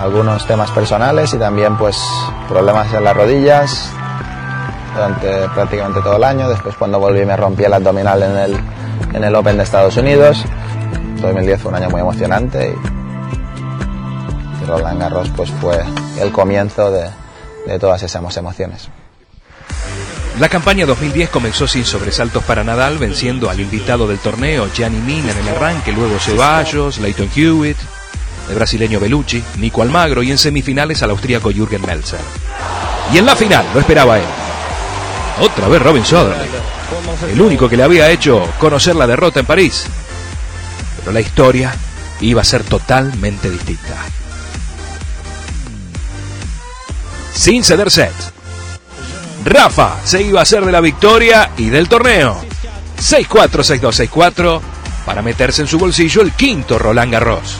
algunos 0.00 0.44
temas 0.46 0.70
personales 0.72 1.32
y 1.32 1.38
también 1.38 1.78
pues 1.78 1.96
problemas 2.48 2.92
en 2.92 3.04
las 3.04 3.16
rodillas 3.16 3.90
durante 4.92 5.48
prácticamente 5.54 6.00
todo 6.02 6.16
el 6.16 6.24
año. 6.24 6.48
Después 6.48 6.74
cuando 6.76 6.98
volví 6.98 7.24
me 7.24 7.36
rompí 7.36 7.62
el 7.64 7.72
abdominal 7.72 8.22
en 8.24 8.36
el, 8.36 8.56
en 9.14 9.24
el 9.24 9.34
Open 9.34 9.56
de 9.56 9.62
Estados 9.62 9.96
Unidos. 9.96 10.44
2010 11.20 11.62
fue 11.62 11.70
un 11.70 11.76
año 11.76 11.90
muy 11.90 12.00
emocionante 12.00 12.74
y, 12.74 12.74
Roland 14.66 15.00
Garros 15.00 15.30
pues 15.36 15.50
fue 15.50 15.80
el 16.20 16.30
comienzo 16.30 16.90
de 16.90 17.78
todas 17.78 18.02
esas 18.02 18.22
emociones. 18.36 18.90
La 20.40 20.48
campaña 20.48 20.86
2010 20.86 21.28
comenzó 21.28 21.68
sin 21.68 21.84
sobresaltos 21.84 22.42
para 22.44 22.64
Nadal, 22.64 22.98
venciendo 22.98 23.50
al 23.50 23.60
invitado 23.60 24.08
del 24.08 24.18
torneo, 24.18 24.68
Gianni 24.72 25.00
Mina, 25.00 25.32
en 25.32 25.38
el 25.38 25.48
arranque, 25.48 25.92
luego 25.92 26.18
Ceballos, 26.18 26.98
Leighton 26.98 27.28
Hewitt, 27.34 27.76
el 28.48 28.54
brasileño 28.54 28.98
Bellucci, 28.98 29.42
Nico 29.58 29.82
Almagro 29.82 30.22
y 30.22 30.30
en 30.30 30.38
semifinales 30.38 31.02
al 31.02 31.10
austríaco 31.10 31.50
Jürgen 31.50 31.82
Melzer. 31.86 32.20
Y 33.12 33.18
en 33.18 33.26
la 33.26 33.36
final, 33.36 33.66
lo 33.74 33.80
esperaba 33.80 34.18
él. 34.18 34.24
Otra 35.40 35.68
vez 35.68 35.82
Robin 35.82 36.04
Soderling, 36.04 36.50
el 37.30 37.40
único 37.40 37.68
que 37.68 37.76
le 37.76 37.82
había 37.82 38.10
hecho 38.10 38.48
conocer 38.58 38.96
la 38.96 39.06
derrota 39.06 39.40
en 39.40 39.46
París. 39.46 39.84
Pero 40.98 41.12
la 41.12 41.20
historia 41.20 41.74
iba 42.20 42.40
a 42.40 42.44
ser 42.44 42.64
totalmente 42.64 43.50
distinta. 43.50 43.96
Sin 47.34 47.64
ceder 47.64 47.90
set, 47.90 48.12
Rafa 49.44 50.00
se 50.04 50.22
iba 50.22 50.40
a 50.40 50.42
hacer 50.42 50.64
de 50.64 50.72
la 50.72 50.80
victoria 50.80 51.50
y 51.56 51.68
del 51.68 51.88
torneo. 51.88 52.40
6-4, 52.98 53.80
6-2, 53.80 54.08
6-4 54.08 54.60
para 55.04 55.22
meterse 55.22 55.62
en 55.62 55.68
su 55.68 55.78
bolsillo 55.78 56.22
el 56.22 56.32
quinto 56.32 56.78
Roland 56.78 57.12
Garros. 57.12 57.58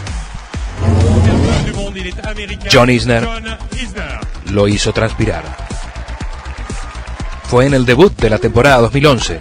John 2.73 2.91
Isner 2.91 3.29
lo 4.51 4.69
hizo 4.69 4.93
transpirar. 4.93 5.45
Fue 7.45 7.67
en 7.67 7.75
el 7.75 7.85
debut 7.85 8.17
de 8.17 8.31
la 8.31 8.39
temporada 8.39 8.79
2011. 8.79 9.41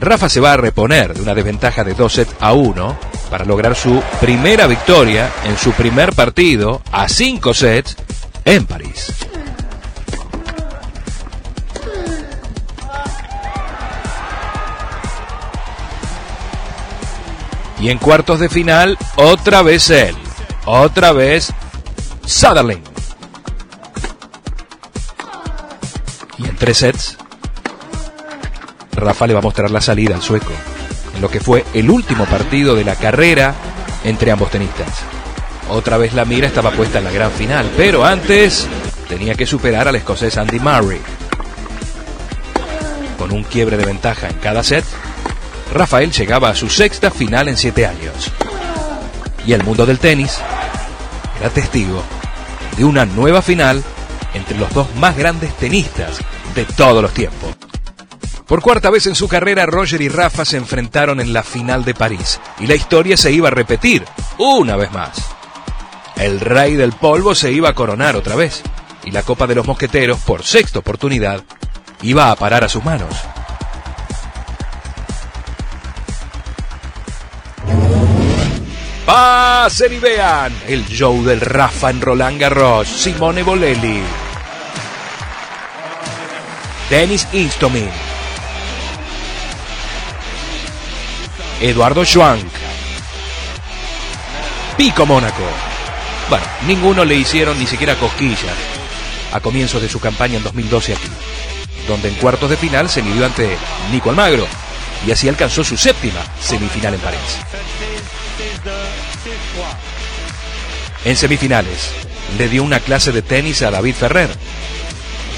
Rafa 0.00 0.28
se 0.28 0.40
va 0.40 0.52
a 0.52 0.56
reponer 0.56 1.14
de 1.14 1.22
una 1.22 1.34
desventaja 1.34 1.84
de 1.84 1.94
2 1.94 2.12
sets 2.12 2.34
a 2.40 2.52
1 2.52 2.96
para 3.30 3.44
lograr 3.44 3.74
su 3.74 4.02
primera 4.20 4.66
victoria 4.66 5.30
en 5.44 5.56
su 5.56 5.72
primer 5.72 6.12
partido 6.12 6.82
a 6.92 7.08
5 7.08 7.54
sets 7.54 7.96
en 8.44 8.66
París. 8.66 9.12
Y 17.82 17.90
en 17.90 17.98
cuartos 17.98 18.38
de 18.38 18.48
final, 18.48 18.96
otra 19.16 19.62
vez 19.62 19.90
él. 19.90 20.14
Otra 20.66 21.10
vez 21.10 21.52
Sutherland. 22.24 22.84
Y 26.38 26.44
en 26.44 26.56
tres 26.56 26.78
sets, 26.78 27.18
Rafa 28.92 29.26
le 29.26 29.34
va 29.34 29.40
a 29.40 29.42
mostrar 29.42 29.68
la 29.72 29.80
salida 29.80 30.14
al 30.14 30.22
sueco. 30.22 30.52
En 31.16 31.20
lo 31.20 31.28
que 31.28 31.40
fue 31.40 31.64
el 31.74 31.90
último 31.90 32.24
partido 32.26 32.76
de 32.76 32.84
la 32.84 32.94
carrera 32.94 33.52
entre 34.04 34.30
ambos 34.30 34.52
tenistas. 34.52 35.00
Otra 35.68 35.96
vez 35.96 36.14
la 36.14 36.24
mira 36.24 36.46
estaba 36.46 36.70
puesta 36.70 36.98
en 36.98 37.04
la 37.04 37.10
gran 37.10 37.32
final, 37.32 37.68
pero 37.76 38.04
antes 38.04 38.68
tenía 39.08 39.34
que 39.34 39.44
superar 39.44 39.88
al 39.88 39.96
escocés 39.96 40.38
Andy 40.38 40.60
Murray. 40.60 41.00
Con 43.18 43.32
un 43.32 43.42
quiebre 43.42 43.76
de 43.76 43.86
ventaja 43.86 44.28
en 44.28 44.36
cada 44.36 44.62
set, 44.62 44.84
Rafael 45.72 46.12
llegaba 46.12 46.50
a 46.50 46.54
su 46.54 46.68
sexta 46.68 47.10
final 47.10 47.48
en 47.48 47.56
siete 47.56 47.86
años. 47.86 48.30
Y 49.46 49.52
el 49.54 49.64
mundo 49.64 49.86
del 49.86 49.98
tenis 49.98 50.38
era 51.40 51.50
testigo 51.50 52.02
de 52.76 52.84
una 52.84 53.04
nueva 53.04 53.42
final 53.42 53.82
entre 54.34 54.56
los 54.58 54.72
dos 54.72 54.94
más 54.96 55.16
grandes 55.16 55.54
tenistas 55.56 56.18
de 56.54 56.64
todos 56.64 57.02
los 57.02 57.12
tiempos. 57.12 57.56
Por 58.46 58.60
cuarta 58.60 58.90
vez 58.90 59.06
en 59.06 59.14
su 59.14 59.28
carrera, 59.28 59.64
Roger 59.64 60.02
y 60.02 60.08
Rafa 60.08 60.44
se 60.44 60.58
enfrentaron 60.58 61.20
en 61.20 61.32
la 61.32 61.42
final 61.42 61.84
de 61.84 61.94
París 61.94 62.38
y 62.60 62.66
la 62.66 62.74
historia 62.74 63.16
se 63.16 63.32
iba 63.32 63.48
a 63.48 63.52
repetir 63.52 64.04
una 64.38 64.76
vez 64.76 64.92
más. 64.92 65.22
El 66.16 66.38
rey 66.40 66.76
del 66.76 66.92
polvo 66.92 67.34
se 67.34 67.50
iba 67.50 67.70
a 67.70 67.74
coronar 67.74 68.14
otra 68.14 68.36
vez 68.36 68.62
y 69.04 69.10
la 69.10 69.22
Copa 69.22 69.46
de 69.46 69.54
los 69.54 69.66
Mosqueteros, 69.66 70.18
por 70.20 70.44
sexta 70.44 70.80
oportunidad, 70.80 71.42
iba 72.02 72.30
a 72.30 72.36
parar 72.36 72.62
a 72.62 72.68
sus 72.68 72.84
manos. 72.84 73.14
Pasen 79.12 79.92
y 79.92 79.98
vean 79.98 80.54
el 80.66 80.86
show 80.86 81.22
del 81.22 81.38
Rafa 81.38 81.90
en 81.90 82.00
Roland 82.00 82.40
Garros, 82.40 82.88
Simone 82.88 83.42
Bolelli, 83.42 84.00
Dennis 86.88 87.28
Istomin, 87.34 87.90
Eduardo 91.60 92.06
Schwank, 92.06 92.50
Pico 94.78 95.04
Mónaco. 95.04 95.44
Bueno, 96.30 96.46
ninguno 96.66 97.04
le 97.04 97.16
hicieron 97.16 97.58
ni 97.58 97.66
siquiera 97.66 97.96
cosquillas 97.96 98.56
a 99.30 99.40
comienzos 99.40 99.82
de 99.82 99.90
su 99.90 100.00
campaña 100.00 100.38
en 100.38 100.42
2012 100.42 100.94
aquí, 100.94 101.10
donde 101.86 102.08
en 102.08 102.14
cuartos 102.14 102.48
de 102.48 102.56
final 102.56 102.88
se 102.88 103.02
midió 103.02 103.26
ante 103.26 103.58
Nico 103.90 104.08
Almagro 104.08 104.46
y 105.06 105.10
así 105.10 105.28
alcanzó 105.28 105.62
su 105.62 105.76
séptima 105.76 106.20
semifinal 106.40 106.94
en 106.94 107.00
París. 107.00 107.20
En 111.04 111.16
semifinales, 111.16 111.90
le 112.38 112.48
dio 112.48 112.62
una 112.62 112.80
clase 112.80 113.12
de 113.12 113.22
tenis 113.22 113.62
a 113.62 113.70
David 113.70 113.94
Ferrer, 113.94 114.30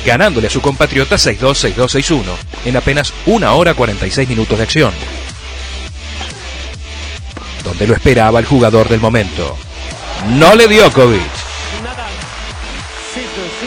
ganándole 0.05 0.49
a 0.49 0.51
su 0.51 0.61
compatriota 0.61 1.17
6-2, 1.17 1.75
6-2, 1.75 2.23
6-1 2.23 2.23
en 2.67 2.77
apenas 2.77 3.13
una 3.27 3.53
hora 3.55 3.75
46 3.75 4.29
minutos 4.29 4.59
de 4.59 4.65
acción. 4.65 4.93
Donde 7.63 7.87
lo 7.87 7.95
esperaba 7.95 8.39
el 8.39 8.47
jugador 8.47 8.89
del 8.89 9.01
momento. 9.01 9.57
No 10.37 10.55
le 10.55 10.69
dio 10.69 10.85
Djokovic, 10.85 11.23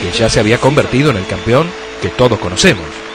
que 0.01 0.17
ya 0.17 0.29
se 0.29 0.39
había 0.39 0.59
convertido 0.59 1.09
en 1.09 1.17
el 1.17 1.25
campeón 1.25 1.69
que 2.01 2.09
todos 2.09 2.39
conocemos. 2.39 3.06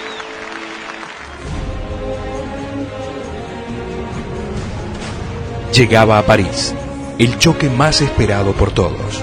Llegaba 5.72 6.18
a 6.18 6.22
París, 6.22 6.74
el 7.18 7.38
choque 7.38 7.70
más 7.70 8.00
esperado 8.00 8.52
por 8.52 8.72
todos. 8.72 9.22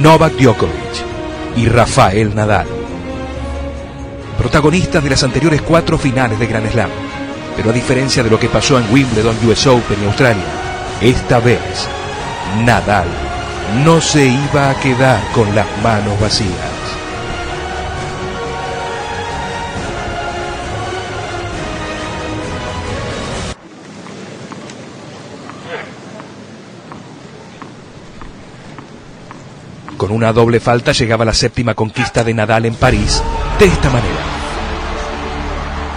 Novak 0.00 0.34
Djokovic 0.34 0.72
y 1.56 1.66
Rafael 1.66 2.34
Nadal 2.34 2.78
protagonistas 4.38 5.02
de 5.02 5.10
las 5.10 5.24
anteriores 5.24 5.60
cuatro 5.62 5.98
finales 5.98 6.38
de 6.38 6.46
Grand 6.46 6.70
Slam. 6.70 6.90
Pero 7.56 7.70
a 7.70 7.72
diferencia 7.72 8.22
de 8.22 8.30
lo 8.30 8.38
que 8.38 8.48
pasó 8.48 8.78
en 8.78 8.90
Wimbledon, 8.90 9.36
US 9.46 9.66
Open 9.66 9.98
y 10.00 10.06
Australia, 10.06 10.44
esta 11.00 11.40
vez 11.40 11.88
Nadal 12.64 13.08
no 13.84 14.00
se 14.00 14.26
iba 14.26 14.70
a 14.70 14.80
quedar 14.80 15.20
con 15.32 15.52
las 15.54 15.66
manos 15.82 16.18
vacías. 16.20 16.77
Con 29.96 30.12
una 30.12 30.32
doble 30.32 30.60
falta 30.60 30.92
llegaba 30.92 31.24
la 31.24 31.34
séptima 31.34 31.74
conquista 31.74 32.22
de 32.22 32.32
Nadal 32.32 32.66
en 32.66 32.74
París 32.76 33.22
de 33.58 33.66
esta 33.66 33.90
manera. 33.90 34.38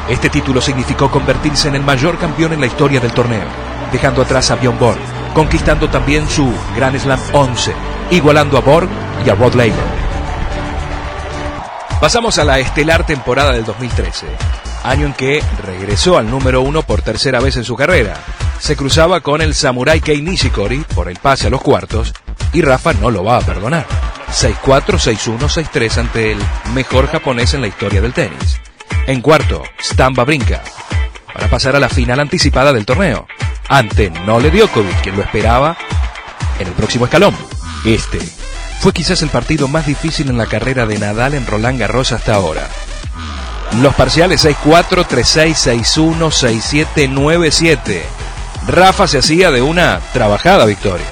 Este 0.10 0.30
título 0.30 0.60
significó 0.60 1.12
convertirse 1.12 1.68
en 1.68 1.75
el 1.75 1.84
mayor 1.84 2.18
campeón 2.18 2.54
en 2.54 2.60
la 2.60 2.66
historia 2.66 3.00
del 3.00 3.13
torneo, 3.13 3.46
dejando 3.92 4.24
atrás 4.24 4.50
a 4.51 4.56
Bjorn 4.56 4.80
Borg, 4.80 4.98
conquistando 5.34 5.90
también 5.90 6.28
su 6.28 6.51
Grand 6.75 7.00
Slam 7.00 7.20
11, 7.32 7.74
igualando 8.10 8.58
a 8.58 8.62
Borg 8.62 8.90
y 9.25 9.30
a 9.30 9.36
Rod 9.36 9.54
Laver. 9.54 10.01
Pasamos 12.01 12.40
a 12.40 12.44
la 12.44 12.58
estelar 12.58 13.06
temporada 13.06 13.51
del 13.51 13.63
2013, 13.63 14.25
año 14.84 15.06
en 15.06 15.13
que 15.13 15.44
regresó 15.63 16.18
al 16.18 16.30
número 16.30 16.62
uno 16.62 16.82
por 16.82 17.04
tercera 17.04 17.40
vez 17.40 17.58
en 17.58 17.63
su 17.63 17.75
carrera. 17.75 18.16
Se 18.62 18.75
cruzaba 18.75 19.22
con 19.22 19.41
el 19.41 19.56
Samurai 19.56 20.00
Kei 20.01 20.22
Nishikori 20.22 20.86
por 20.94 21.10
el 21.10 21.18
pase 21.18 21.48
a 21.48 21.50
los 21.50 21.62
cuartos 21.62 22.13
y 22.53 22.62
Rafa 22.62 22.94
no 22.94 23.10
lo 23.10 23.24
va 23.24 23.38
a 23.38 23.41
perdonar. 23.41 23.88
6-4, 24.30 24.84
6-1, 25.00 25.39
6-3 25.39 25.98
ante 25.98 26.32
el 26.34 26.38
mejor 26.75 27.08
japonés 27.08 27.56
en 27.56 27.62
la 27.62 27.68
historia 27.68 28.01
del 28.01 28.13
tenis. 28.13 28.62
En 29.08 29.20
cuarto, 29.20 29.63
Stamba 29.82 30.25
brinca 30.25 30.62
para 31.34 31.50
pasar 31.50 31.75
a 31.75 31.80
la 31.80 31.89
final 31.89 32.20
anticipada 32.20 32.72
del 32.72 32.86
torneo, 32.86 33.25
ante 33.68 34.12
Nole 34.12 34.51
Djokovic, 34.51 35.01
quien 35.01 35.15
lo 35.18 35.24
esperaba 35.24 35.75
en 36.60 36.68
el 36.68 36.74
próximo 36.74 37.06
escalón. 37.06 37.36
Este 37.84 38.20
fue 38.80 38.94
quizás 38.94 39.24
el 39.24 39.30
partido 39.30 39.68
más 39.70 39.88
difícil 39.88 40.30
en 40.30 40.38
la 40.38 40.46
carrera 40.46 40.86
de 40.86 41.00
Nadal 41.00 41.34
en 41.34 41.48
Roland 41.48 41.80
Garros 41.80 42.12
hasta 42.12 42.36
ahora. 42.36 42.70
Los 43.82 43.96
parciales 43.96 44.46
6-4, 44.46 45.08
3-6, 45.08 46.18
6-1, 46.20 46.86
6-7, 46.96 47.12
9-7. 47.12 48.01
Rafa 48.68 49.08
se 49.08 49.18
hacía 49.18 49.51
de 49.51 49.62
una 49.62 50.00
trabajada 50.13 50.65
victoria. 50.65 51.08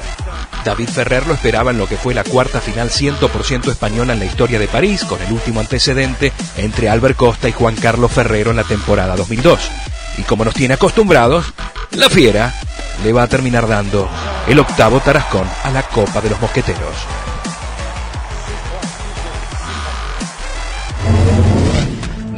David 0.64 0.90
Ferrer 0.90 1.26
lo 1.26 1.34
esperaba 1.34 1.72
en 1.72 1.78
lo 1.78 1.88
que 1.88 1.98
fue 1.98 2.14
la 2.14 2.24
cuarta 2.24 2.62
final 2.62 2.90
100% 2.90 3.72
española 3.72 4.14
en 4.14 4.20
la 4.20 4.26
historia 4.26 4.60
de 4.60 4.68
París, 4.68 5.04
con 5.04 5.22
el 5.22 5.32
último 5.32 5.60
antecedente 5.60 6.32
entre 6.58 6.90
Albert 6.90 7.16
Costa 7.16 7.50
y 7.50 7.54
Juan 7.54 7.76
Carlos 7.76 8.12
Ferrero 8.12 8.52
en 8.52 8.58
la 8.58 8.64
temporada 8.64 9.16
2002. 9.16 9.60
Y 10.18 10.24
como 10.24 10.46
nos 10.46 10.54
tiene 10.54 10.76
acostumbrados, 10.76 11.46
la 11.92 12.10
fiera 12.10 12.54
le 13.04 13.14
va 13.14 13.24
a 13.24 13.28
terminar 13.28 13.68
dando 13.68 14.10
el 14.48 14.60
octavo 14.60 15.00
tarascón 15.00 15.48
a 15.64 15.72
la 15.72 15.84
Copa 15.84 16.22
de 16.22 16.30
los 16.30 16.42
Mosqueteros. 16.42 17.29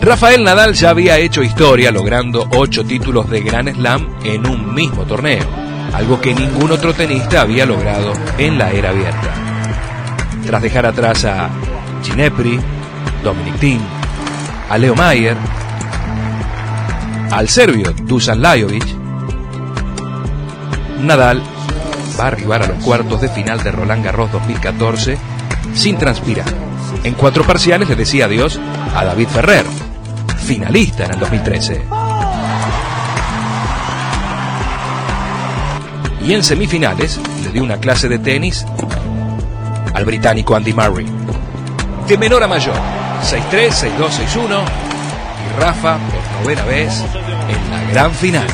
Rafael 0.01 0.43
Nadal 0.43 0.73
ya 0.73 0.89
había 0.89 1.17
hecho 1.17 1.43
historia 1.43 1.91
logrando 1.91 2.47
ocho 2.55 2.83
títulos 2.83 3.29
de 3.29 3.41
Grand 3.41 3.73
Slam 3.73 4.07
en 4.23 4.47
un 4.47 4.73
mismo 4.73 5.05
torneo 5.05 5.71
algo 5.93 6.21
que 6.21 6.33
ningún 6.33 6.71
otro 6.71 6.93
tenista 6.93 7.41
había 7.41 7.65
logrado 7.65 8.13
en 8.37 8.57
la 8.57 8.71
era 8.71 8.89
abierta. 8.89 9.33
Tras 10.45 10.61
dejar 10.61 10.85
atrás 10.85 11.25
a 11.25 11.49
Ginepri, 12.03 12.59
Dominic 13.23 13.59
Thiem, 13.59 13.81
a 14.69 14.77
Leo 14.77 14.95
Mayer, 14.95 15.37
al 17.31 17.49
serbio 17.49 17.93
Dusan 18.03 18.41
Lajovic, 18.41 18.85
Nadal 21.01 21.41
va 22.19 22.25
a 22.25 22.27
arribar 22.27 22.63
a 22.63 22.67
los 22.67 22.83
cuartos 22.83 23.21
de 23.21 23.29
final 23.29 23.63
de 23.63 23.71
Roland 23.71 24.03
Garros 24.03 24.31
2014 24.31 25.17
sin 25.73 25.97
transpirar. 25.97 26.45
En 27.03 27.13
cuatro 27.15 27.43
parciales 27.43 27.89
le 27.89 27.95
decía 27.95 28.25
adiós 28.25 28.59
a 28.95 29.05
David 29.05 29.27
Ferrer, 29.27 29.65
finalista 30.51 31.05
en 31.05 31.11
el 31.13 31.19
2013. 31.21 31.81
y 36.27 36.33
en 36.33 36.43
semifinales 36.43 37.21
le 37.41 37.51
dio 37.51 37.63
una 37.63 37.77
clase 37.77 38.09
de 38.09 38.19
tenis 38.19 38.65
al 39.93 40.03
británico 40.03 40.53
Andy 40.53 40.73
Murray. 40.73 41.07
De 42.05 42.17
menor 42.17 42.43
a 42.43 42.49
mayor, 42.49 42.75
6-3, 43.23 43.69
6-2, 43.69 44.09
6-1 44.27 44.61
y 45.39 45.61
Rafa 45.61 45.97
por 45.97 46.41
novena 46.41 46.65
vez 46.65 47.01
en 47.47 47.71
la 47.71 47.91
gran 47.93 48.11
final. 48.11 48.47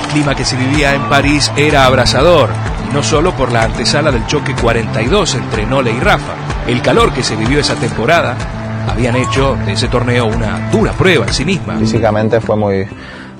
El 0.00 0.08
clima 0.12 0.36
que 0.36 0.44
se 0.44 0.54
vivía 0.54 0.94
en 0.94 1.02
París 1.08 1.50
era 1.56 1.84
abrasador, 1.84 2.48
no 2.92 3.02
solo 3.02 3.32
por 3.32 3.52
la 3.52 3.64
antesala 3.64 4.10
del 4.10 4.26
choque 4.26 4.54
42 4.54 5.34
entre 5.34 5.66
Nole 5.66 5.92
y 5.92 6.00
Rafa. 6.00 6.34
El 6.66 6.80
calor 6.82 7.12
que 7.12 7.22
se 7.22 7.36
vivió 7.36 7.60
esa 7.60 7.74
temporada 7.74 8.36
habían 8.90 9.16
hecho 9.16 9.56
de 9.66 9.72
ese 9.72 9.88
torneo 9.88 10.26
una 10.26 10.70
dura 10.70 10.92
prueba 10.92 11.26
en 11.26 11.34
sí 11.34 11.44
misma. 11.44 11.76
Físicamente 11.78 12.40
fue 12.40 12.56
muy, 12.56 12.86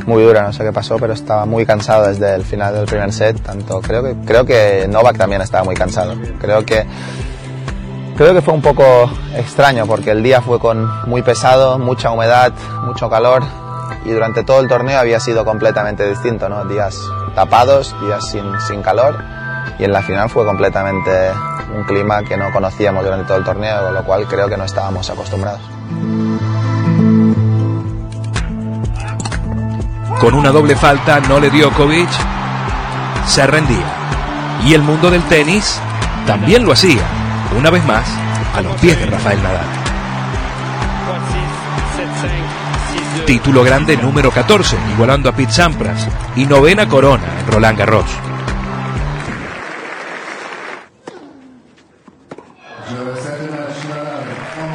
muy 0.07 0.23
dura, 0.23 0.43
no 0.43 0.53
sé 0.53 0.65
qué 0.65 0.73
pasó, 0.73 0.97
pero 0.97 1.15
estaba 1.15 1.47
muy 1.47 1.65
cansado 1.65 2.07
desde 2.09 2.35
el 2.35 2.45
final 2.45 2.75
del 2.75 2.87
primer 2.87 3.13
set. 3.13 3.41
Tanto 3.41 3.81
creo 3.81 4.03
que 4.03 4.15
creo 4.25 4.45
que 4.45 4.87
Novak 4.89 5.17
también 5.17 5.41
estaba 5.41 5.65
muy 5.65 5.75
cansado. 5.75 6.15
Creo 6.41 6.65
que 6.65 6.87
creo 8.17 8.35
que 8.35 8.43
fue 8.43 8.55
un 8.55 8.63
poco 8.63 9.11
extraño 9.35 9.87
porque 9.87 10.11
el 10.11 10.23
día 10.23 10.43
fue 10.43 10.59
con 10.59 10.89
muy 11.09 11.23
pesado, 11.23 11.79
mucha 11.79 12.11
humedad, 12.11 12.53
mucho 12.85 13.09
calor 13.09 13.43
y 14.05 14.11
durante 14.11 14.45
todo 14.45 14.61
el 14.61 14.69
torneo 14.69 14.99
había 14.99 15.21
sido 15.21 15.45
completamente 15.45 16.09
distinto, 16.09 16.49
¿no? 16.49 16.65
Días 16.67 17.01
tapados, 17.35 17.95
días 18.03 18.29
sin, 18.31 18.45
sin 18.67 18.83
calor 18.83 19.38
y 19.79 19.85
en 19.85 19.93
la 19.93 20.03
final 20.03 20.29
fue 20.29 20.45
completamente 20.45 21.11
un 21.75 21.85
clima 21.85 22.23
que 22.23 22.37
no 22.37 22.51
conocíamos 22.53 23.05
durante 23.05 23.27
todo 23.27 23.39
el 23.39 23.45
torneo, 23.45 23.85
con 23.85 23.95
lo 23.95 24.05
cual 24.05 24.27
creo 24.27 24.49
que 24.49 24.57
no 24.57 24.65
estábamos 24.65 25.09
acostumbrados. 25.11 25.61
Con 30.21 30.35
una 30.35 30.51
doble 30.51 30.75
falta, 30.75 31.21
no 31.21 31.39
le 31.39 31.51
dio 31.51 31.69
Djokovic 31.71 32.09
se 33.29 33.47
rendía. 33.47 33.87
Y 34.65 34.75
el 34.75 34.83
mundo 34.83 35.11
del 35.11 35.23
tenis 35.25 35.81
también 36.27 36.65
lo 36.65 36.73
hacía, 36.73 37.03
una 37.57 37.71
vez 37.71 37.85
más, 37.85 38.05
a 38.57 38.61
los 38.61 38.75
pies 38.81 38.99
de 38.99 39.07
Rafael 39.07 39.43
Nadal. 39.43 39.67
Título 43.27 43.63
grande 43.63 43.97
número 43.97 44.31
14, 44.31 44.77
igualando 44.95 45.29
a 45.29 45.33
Pete 45.33 45.53
Sampras, 45.53 46.09
y 46.35 46.47
novena 46.47 46.89
corona 46.89 47.27
en 47.41 47.53
Roland 47.53 47.79
Garros. 47.79 48.28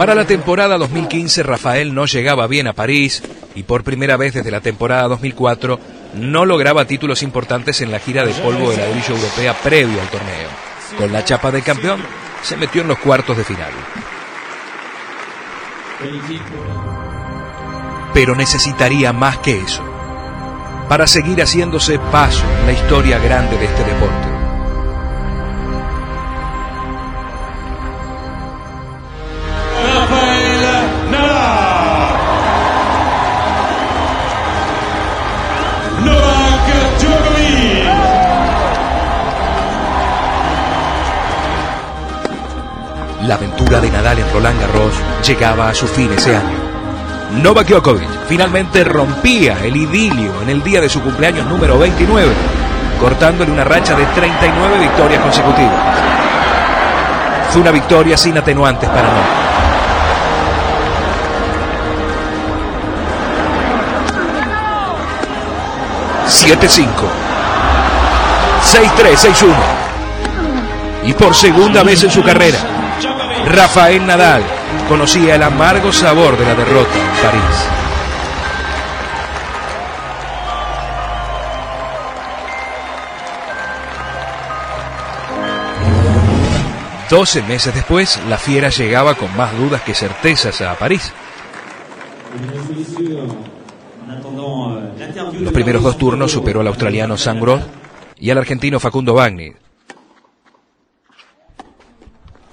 Para 0.03 0.15
la 0.15 0.27
temporada 0.27 0.77
2015 0.77 1.43
Rafael 1.43 1.95
no 1.95 2.05
llegaba 2.05 2.45
bien 2.47 2.67
a 2.67 2.73
París 2.73 3.23
y 3.55 3.63
por 3.63 3.85
primera 3.85 4.17
vez 4.17 4.33
desde 4.33 4.51
la 4.51 4.59
temporada 4.59 5.07
2004 5.07 5.79
no 6.15 6.45
lograba 6.45 6.83
títulos 6.83 7.23
importantes 7.23 7.79
en 7.79 7.89
la 7.89 7.99
gira 7.99 8.25
de 8.25 8.33
polvo 8.33 8.69
de 8.69 8.75
ladrillo 8.75 9.15
europea 9.15 9.53
previo 9.63 10.01
al 10.01 10.09
torneo. 10.09 10.49
Con 10.97 11.13
la 11.13 11.23
chapa 11.23 11.51
de 11.51 11.61
campeón 11.61 12.01
se 12.41 12.57
metió 12.57 12.81
en 12.81 12.89
los 12.89 12.97
cuartos 12.97 13.37
de 13.37 13.45
final. 13.45 13.71
Pero 18.13 18.35
necesitaría 18.35 19.13
más 19.13 19.37
que 19.37 19.61
eso 19.61 19.85
para 20.89 21.07
seguir 21.07 21.39
haciéndose 21.39 21.97
paso 22.11 22.43
en 22.59 22.65
la 22.65 22.73
historia 22.73 23.19
grande 23.19 23.57
de 23.57 23.65
este 23.67 23.85
deporte. 23.85 24.32
La 43.27 43.35
aventura 43.35 43.79
de 43.79 43.89
Nadal 43.89 44.19
en 44.19 44.33
Roland 44.33 44.59
Garros 44.59 44.93
llegaba 45.25 45.69
a 45.69 45.73
su 45.73 45.87
fin 45.87 46.11
ese 46.11 46.35
año. 46.35 46.57
Novak 47.41 47.69
Djokovic 47.69 48.09
finalmente 48.27 48.83
rompía 48.83 49.57
el 49.63 49.77
idilio 49.77 50.41
en 50.41 50.49
el 50.49 50.61
día 50.61 50.81
de 50.81 50.89
su 50.89 51.01
cumpleaños 51.01 51.47
número 51.47 51.79
29, 51.79 52.29
cortándole 52.99 53.49
una 53.49 53.63
racha 53.63 53.95
de 53.95 54.05
39 54.07 54.77
victorias 54.77 55.21
consecutivas. 55.21 55.71
Fue 57.51 57.61
una 57.61 57.71
victoria 57.71 58.17
sin 58.17 58.37
atenuantes 58.37 58.89
para 58.89 59.03
Novak. 59.03 59.43
7-5. 66.27 66.87
6-3, 68.63 69.15
6-1. 69.15 69.47
Y 71.05 71.13
por 71.13 71.33
segunda 71.33 71.83
vez 71.83 72.03
en 72.03 72.11
su 72.11 72.21
carrera, 72.21 72.72
Rafael 73.45 74.05
Nadal 74.05 74.43
conocía 74.87 75.35
el 75.35 75.43
amargo 75.43 75.91
sabor 75.91 76.37
de 76.37 76.45
la 76.45 76.55
derrota 76.55 76.91
en 76.95 77.23
París. 77.23 77.83
Doce 87.09 87.43
meses 87.43 87.75
después, 87.75 88.19
la 88.27 88.37
fiera 88.37 88.69
llegaba 88.69 89.13
con 89.15 89.35
más 89.37 89.55
dudas 89.55 89.81
que 89.81 89.93
certezas 89.93 90.61
a 90.61 90.75
París. 90.75 91.13
Los 95.39 95.53
primeros 95.53 95.83
dos 95.83 95.97
turnos 95.97 96.31
superó 96.31 96.61
al 96.61 96.67
australiano 96.67 97.17
Sam 97.17 97.39
y 98.17 98.31
al 98.31 98.37
argentino 98.39 98.79
Facundo 98.79 99.13
Bagni. 99.13 99.51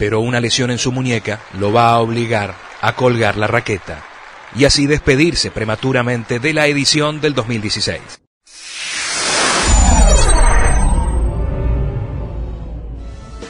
Pero 0.01 0.21
una 0.21 0.41
lesión 0.41 0.71
en 0.71 0.79
su 0.79 0.93
muñeca 0.93 1.41
lo 1.59 1.75
va 1.75 1.91
a 1.91 1.99
obligar 1.99 2.55
a 2.81 2.97
colgar 2.97 3.37
la 3.37 3.47
raqueta 3.47 4.03
y 4.57 4.65
así 4.65 4.87
despedirse 4.87 5.51
prematuramente 5.51 6.39
de 6.39 6.55
la 6.55 6.67
edición 6.69 7.21
del 7.21 7.35
2016. 7.35 8.01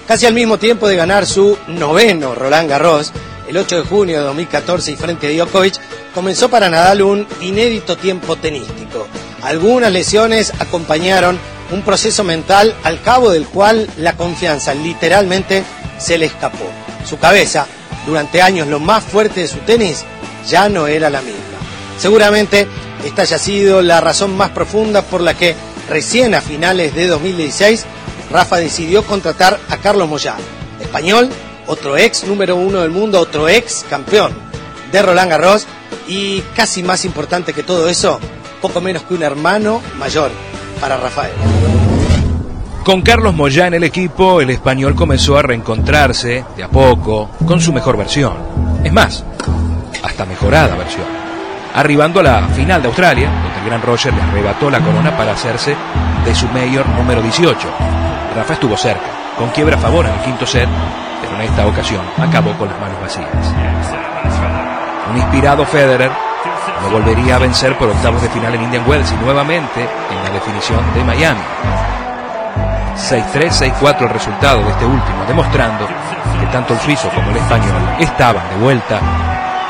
Casi 0.09 0.27
al 0.27 0.35
mismo 0.35 0.59
tiempo 0.59 0.89
de 0.89 0.97
ganar 0.97 1.25
su 1.25 1.57
noveno 1.69 2.35
Roland 2.35 2.69
Garros, 2.69 3.13
el 3.49 3.57
8 3.57 3.83
de 3.83 3.89
junio 3.89 4.19
de 4.19 4.25
2014 4.25 4.91
y 4.91 4.97
frente 4.97 5.29
a 5.29 5.31
Djokovic, 5.45 5.75
comenzó 6.13 6.49
para 6.51 6.69
Nadal 6.69 7.03
un 7.03 7.29
inédito 7.43 7.97
tiempo 7.97 8.35
tenístico. 8.35 9.07
Algunas 9.43 9.93
lesiones 9.93 10.53
acompañaron 10.59 11.39
un 11.73 11.83
proceso 11.83 12.25
mental 12.25 12.75
al 12.83 13.01
cabo 13.01 13.31
del 13.31 13.47
cual 13.47 13.89
la 13.97 14.17
confianza 14.17 14.75
literalmente 14.75 15.65
se 15.99 16.19
le 16.19 16.27
escapó. 16.27 16.65
Su 17.05 17.19
cabeza, 17.19 17.67
durante 18.07 18.43
años 18.43 18.69
lo 18.69 18.81
más 18.81 19.05
fuerte 19.05 19.41
de 19.41 19.49
su 19.49 19.59
tenis, 19.59 20.05
ya 20.49 20.69
no 20.69 20.87
era 20.87 21.11
la 21.11 21.21
misma. 21.21 21.41
Seguramente 21.99 22.67
esta 23.05 23.23
haya 23.23 23.39
sido 23.39 23.83
la 23.83 24.01
razón 24.01 24.37
más 24.37 24.51
profunda 24.51 25.03
por 25.03 25.21
la 25.21 25.35
que 25.35 25.55
recién 25.89 26.35
a 26.35 26.41
finales 26.41 26.95
de 26.95 27.07
2016 27.07 27.85
Rafa 28.31 28.59
decidió 28.59 29.05
contratar 29.05 29.59
a 29.69 29.77
Carlos 29.79 30.09
Moyá, 30.09 30.37
español, 30.81 31.31
otro 31.67 31.97
ex 31.97 32.25
número 32.25 32.57
uno 32.57 32.81
del 32.81 32.91
mundo, 32.91 33.21
otro 33.21 33.49
ex 33.49 33.85
campeón 33.89 34.33
de 34.93 35.03
Roland 35.03 35.31
Garros 35.31 35.67
y 36.07 36.41
casi 36.55 36.83
más 36.83 37.05
importante 37.05 37.53
que 37.53 37.63
todo 37.63 37.89
eso, 37.89 38.21
poco 38.63 38.81
menos 38.81 39.03
que 39.03 39.15
un 39.15 39.23
hermano 39.23 39.83
mayor 39.99 40.31
para 40.81 40.97
Rafael. 40.97 41.33
Con 42.85 43.03
Carlos 43.03 43.35
Moyá 43.35 43.67
en 43.67 43.75
el 43.75 43.85
equipo, 43.85 44.41
el 44.41 44.51
español 44.51 44.95
comenzó 44.95 45.37
a 45.37 45.43
reencontrarse 45.43 46.45
de 46.57 46.65
a 46.65 46.69
poco 46.69 47.31
con 47.47 47.61
su 47.61 47.73
mejor 47.73 47.97
versión. 47.97 48.33
Es 48.83 48.93
más, 48.93 49.23
hasta 50.03 50.25
mejorada 50.25 50.75
versión. 50.77 51.05
Arribando 51.75 52.21
a 52.21 52.23
la 52.23 52.49
final 52.49 52.81
de 52.81 52.89
Australia, 52.89 53.31
donde 53.31 53.59
el 53.61 53.67
gran 53.67 53.83
Roger 53.83 54.15
le 54.15 54.23
arrebató 54.23 54.71
la 54.71 54.81
corona 54.81 55.17
para 55.17 55.33
hacerse 55.33 55.77
de 56.25 56.35
su 56.35 56.49
mayor 56.49 56.89
número 56.89 57.23
18. 57.23 57.69
Rafa 58.35 58.55
estuvo 58.55 58.77
cerca, 58.77 59.37
con 59.37 59.51
quiebra 59.51 59.77
a 59.77 59.81
favor 59.81 60.07
en 60.07 60.13
el 60.13 60.21
quinto 60.21 60.47
set, 60.47 60.69
pero 61.21 61.37
en 61.37 61.43
esta 61.43 61.67
ocasión 61.67 62.03
acabó 62.17 62.57
con 62.57 62.69
las 62.69 62.81
manos 62.81 63.01
vacías. 63.01 63.29
Un 65.11 65.19
inspirado 65.19 65.65
Federer 65.67 66.11
lo 66.83 66.91
volvería 66.91 67.37
a 67.37 67.39
vencer 67.39 67.77
por 67.77 67.89
octavos 67.89 68.23
de 68.23 68.29
final 68.29 68.55
en 68.55 68.63
Indian 68.63 68.85
Wells 68.89 69.13
y 69.13 69.17
nuevamente 69.17 69.83
en 69.83 70.25
la 70.25 70.31
definición 70.31 70.83
de 70.95 71.05
Miami. 71.05 71.41
6-3, 72.97 73.73
6-4 73.81 74.03
el 74.03 74.11
resultado 74.11 74.63
de 74.63 74.71
este 74.71 74.85
último, 74.85 75.25
demostrando 75.27 75.87
que 76.39 76.47
tanto 76.47 76.75
el 76.75 76.81
suizo 76.81 77.09
como 77.15 77.31
el 77.31 77.37
español 77.37 77.83
estaban 77.99 78.49
de 78.51 78.57
vuelta 78.57 79.01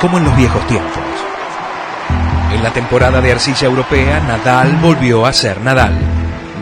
como 0.01 0.19
en 0.19 0.25
los 0.25 0.37
viejos 0.37 0.67
tiempos. 0.67 1.03
En 2.53 2.63
la 2.63 2.73
temporada 2.73 3.21
de 3.21 3.33
arcilla 3.33 3.69
europea, 3.69 4.21
Nadal 4.21 4.77
volvió 4.77 5.25
a 5.25 5.33
ser 5.33 5.61
Nadal, 5.61 5.97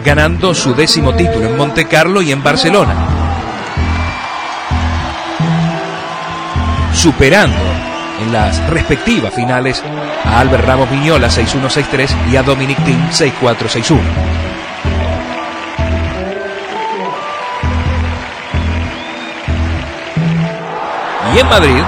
ganando 0.04 0.54
su 0.54 0.74
décimo 0.74 1.14
título 1.14 1.48
en 1.48 1.56
Monte 1.56 1.86
Carlo 1.86 2.20
y 2.20 2.32
en 2.32 2.42
Barcelona, 2.42 2.94
superando 6.92 7.87
en 8.20 8.32
las 8.32 8.64
respectivas 8.68 9.32
finales 9.34 9.82
a 10.24 10.40
Albert 10.40 10.64
Ramos 10.64 10.90
Viñola 10.90 11.28
6-1-6-3 11.28 12.30
y 12.30 12.36
a 12.36 12.42
Dominic 12.42 12.82
Thiem 12.84 13.08
6-4-6-1. 13.10 14.00
Y 21.34 21.38
en 21.38 21.48
Madrid 21.48 21.82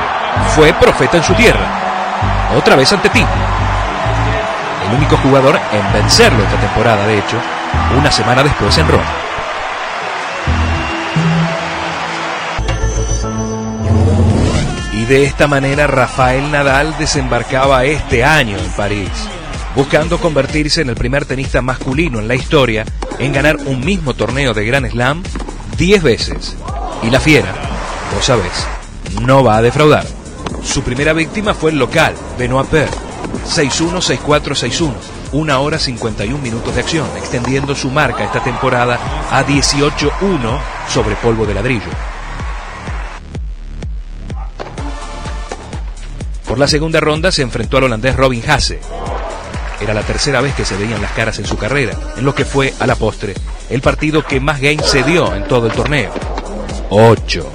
fue 0.55 0.73
profeta 0.75 1.16
en 1.16 1.25
su 1.25 1.35
tierra, 1.35 1.66
otra 2.57 2.77
vez 2.77 2.93
ante 2.93 3.09
ti. 3.09 3.25
El 4.87 4.97
único 4.97 5.16
jugador 5.19 5.59
en 5.73 5.93
vencerlo 5.93 6.43
esta 6.43 6.57
temporada, 6.57 7.07
de 7.07 7.19
hecho, 7.19 7.38
una 7.97 8.11
semana 8.11 8.43
después 8.43 8.77
en 8.79 8.88
Roma. 8.88 9.30
De 15.11 15.25
esta 15.25 15.49
manera 15.49 15.88
Rafael 15.88 16.53
Nadal 16.53 16.96
desembarcaba 16.96 17.85
este 17.85 18.23
año 18.23 18.57
en 18.57 18.70
París, 18.70 19.11
buscando 19.75 20.20
convertirse 20.20 20.83
en 20.83 20.88
el 20.88 20.94
primer 20.94 21.25
tenista 21.25 21.61
masculino 21.62 22.20
en 22.20 22.29
la 22.29 22.37
historia 22.37 22.85
en 23.18 23.33
ganar 23.33 23.57
un 23.57 23.85
mismo 23.85 24.14
torneo 24.14 24.55
de 24.55 24.64
Grand 24.64 24.88
Slam 24.88 25.25
10 25.77 26.03
veces. 26.05 26.57
Y 27.03 27.11
la 27.11 27.18
fiera, 27.18 27.53
vos 28.14 28.25
sabés, 28.25 28.53
no 29.23 29.42
va 29.42 29.57
a 29.57 29.62
defraudar. 29.62 30.07
Su 30.62 30.85
primera 30.85 31.12
víctima 31.12 31.55
fue 31.55 31.73
el 31.73 31.81
local, 31.81 32.14
Benoit 32.38 32.68
Paire, 32.68 32.92
6-1, 33.49 34.16
6-4, 34.16 34.42
6-1. 34.55 34.92
Una 35.33 35.59
hora 35.59 35.81
51 35.81 36.38
minutos 36.38 36.73
de 36.73 36.83
acción, 36.83 37.09
extendiendo 37.18 37.75
su 37.75 37.90
marca 37.90 38.23
esta 38.23 38.44
temporada 38.44 38.96
a 39.33 39.44
18-1 39.44 40.61
sobre 40.88 41.16
polvo 41.16 41.46
de 41.46 41.55
ladrillo. 41.55 42.20
Por 46.51 46.59
la 46.59 46.67
segunda 46.67 46.99
ronda 46.99 47.31
se 47.31 47.43
enfrentó 47.43 47.77
al 47.77 47.85
holandés 47.85 48.17
Robin 48.17 48.43
Hasse. 48.51 48.81
Era 49.81 49.95
la 49.95 50.03
tercera 50.03 50.41
vez 50.41 50.53
que 50.53 50.65
se 50.65 50.77
veían 50.77 51.01
las 51.01 51.13
caras 51.13 51.39
en 51.39 51.47
su 51.47 51.57
carrera, 51.57 51.95
en 52.17 52.25
lo 52.25 52.35
que 52.35 52.45
fue, 52.45 52.75
a 52.81 52.89
la 52.89 52.97
postre, 52.97 53.35
el 53.69 53.81
partido 53.81 54.27
que 54.27 54.41
más 54.41 54.61
games 54.61 54.85
se 54.85 55.05
dio 55.05 55.33
en 55.33 55.47
todo 55.47 55.69
el 55.69 55.73
torneo. 55.73 56.11
8. 56.91 57.53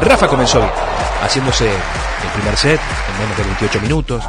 Rafa 0.00 0.28
comenzó 0.28 0.60
bien, 0.60 0.70
haciéndose 1.20 1.66
el 1.66 2.30
primer 2.36 2.56
set 2.56 2.80
en 3.08 3.18
menos 3.20 3.36
de 3.36 3.42
28 3.42 3.80
minutos, 3.80 4.22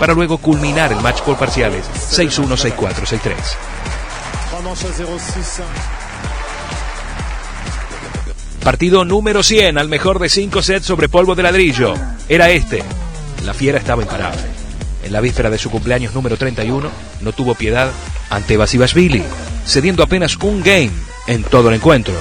para 0.00 0.14
luego 0.14 0.38
culminar 0.38 0.90
el 0.90 1.00
match 1.00 1.20
por 1.20 1.36
parciales 1.36 1.84
6-1, 2.10 2.74
6-4, 2.74 2.74
6-3. 3.06 3.34
Partido 8.68 9.06
número 9.06 9.42
100 9.42 9.78
al 9.78 9.88
mejor 9.88 10.18
de 10.18 10.28
5 10.28 10.60
sets 10.60 10.84
sobre 10.84 11.08
polvo 11.08 11.34
de 11.34 11.42
ladrillo. 11.42 11.94
Era 12.28 12.50
este. 12.50 12.82
La 13.46 13.54
fiera 13.54 13.78
estaba 13.78 14.02
imparable. 14.02 14.42
En 15.02 15.10
la 15.10 15.22
víspera 15.22 15.48
de 15.48 15.56
su 15.56 15.70
cumpleaños 15.70 16.12
número 16.12 16.36
31, 16.36 16.90
no 17.22 17.32
tuvo 17.32 17.54
piedad 17.54 17.90
ante 18.28 18.58
Basibashvili, 18.58 19.24
cediendo 19.64 20.02
apenas 20.02 20.36
un 20.36 20.60
game 20.62 20.90
en 21.26 21.44
todo 21.44 21.70
el 21.70 21.76
encuentro. 21.76 22.12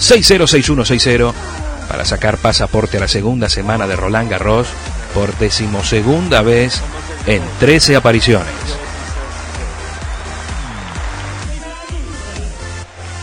...6-0, 0.00 0.44
6-1, 0.46 0.86
6-0... 0.86 1.32
...para 1.86 2.06
sacar 2.06 2.38
pasaporte 2.38 2.96
a 2.96 3.00
la 3.00 3.08
segunda 3.08 3.50
semana 3.50 3.86
de 3.86 3.94
Roland 3.94 4.30
Garros 4.30 4.68
por 5.14 5.36
decimosegunda 5.38 6.42
vez 6.42 6.80
en 7.26 7.42
13 7.60 7.96
apariciones. 7.96 8.52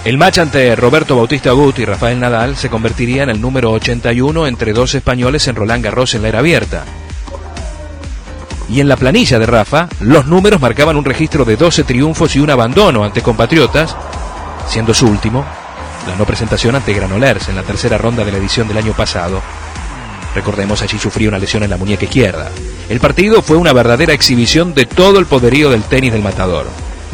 El 0.06 0.18
match 0.18 0.40
ante 0.40 0.76
Roberto 0.76 1.16
Bautista 1.16 1.50
Agut 1.50 1.78
y 1.80 1.86
Rafael 1.86 2.20
Nadal 2.20 2.56
se 2.56 2.70
convertiría 2.70 3.24
en 3.24 3.30
el 3.30 3.42
número 3.42 3.72
81 3.72 4.48
entre 4.48 4.74
dos 4.74 4.96
españoles 4.96 5.48
en 5.48 5.56
Roland 5.56 5.84
Garros 5.84 6.16
en 6.16 6.22
la 6.22 6.30
era 6.30 6.40
abierta. 6.40 6.86
Y 8.70 8.80
en 8.80 8.88
la 8.88 8.96
planilla 8.96 9.40
de 9.40 9.46
Rafa, 9.46 9.90
los 10.00 10.26
números 10.26 10.62
marcaban 10.62 10.96
un 10.96 11.04
registro 11.04 11.44
de 11.44 11.58
12 11.58 11.84
triunfos 11.84 12.36
y 12.36 12.40
un 12.40 12.50
abandono 12.50 13.04
ante 13.04 13.22
compatriotas, 13.22 13.96
siendo 14.68 14.94
su 14.94 15.08
último 15.08 15.44
la 16.08 16.16
no 16.16 16.26
presentación 16.26 16.76
ante 16.76 16.94
Granolers 16.94 17.50
en 17.50 17.56
la 17.56 17.64
tercera 17.64 17.98
ronda 17.98 18.24
de 18.24 18.32
la 18.32 18.38
edición 18.38 18.68
del 18.68 18.78
año 18.78 18.94
pasado. 18.94 19.42
Recordemos, 20.36 20.82
allí 20.82 21.00
sufrió 21.00 21.30
una 21.30 21.40
lesión 21.40 21.64
en 21.64 21.70
la 21.70 21.78
muñeca 21.78 22.06
izquierda. 22.06 22.50
El 22.88 23.00
partido 23.00 23.42
fue 23.42 23.58
una 23.58 23.74
verdadera 23.74 24.14
exhibición 24.14 24.74
de 24.74 24.86
todo 24.86 25.20
el 25.20 25.26
poderío 25.26 25.70
del 25.70 25.84
tenis 25.84 26.12
del 26.12 26.22
matador, 26.22 26.68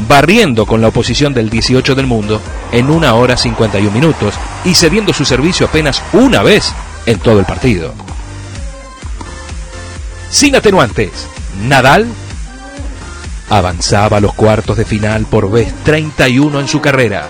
barriendo 0.08 0.66
con 0.66 0.82
la 0.82 0.90
oposición 0.90 1.34
del 1.34 1.50
18 1.50 1.96
del 1.96 2.08
mundo 2.08 2.42
en 2.72 2.90
una 2.90 3.14
hora 3.16 3.38
51 3.38 3.92
minutos 3.92 4.34
y 4.66 4.76
cediendo 4.76 5.14
su 5.14 5.26
servicio 5.26 5.68
apenas 5.68 6.02
una 6.14 6.44
vez 6.44 6.74
en 7.06 7.20
todo 7.20 7.40
el 7.40 7.46
partido. 7.46 7.94
Sin 10.30 10.56
atenuantes, 10.56 11.12
Nadal 11.64 12.08
avanzaba 13.50 14.18
a 14.18 14.22
los 14.22 14.34
cuartos 14.34 14.76
de 14.76 14.86
final 14.86 15.26
por 15.26 15.50
vez 15.50 15.74
31 15.84 16.60
en 16.60 16.68
su 16.68 16.82
carrera 16.82 17.30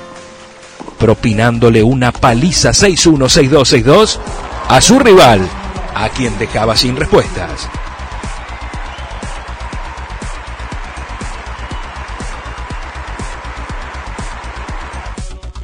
propinándole 0.98 1.84
una 1.84 2.12
paliza 2.12 2.72
6-1, 2.72 3.50
6-2, 3.50 3.84
6-2 3.84 4.20
a 4.68 4.82
su 4.82 5.00
rival, 5.00 5.48
a 5.96 6.10
quien 6.10 6.38
dejaba 6.38 6.76
sin 6.76 6.96
respuestas. 6.96 7.70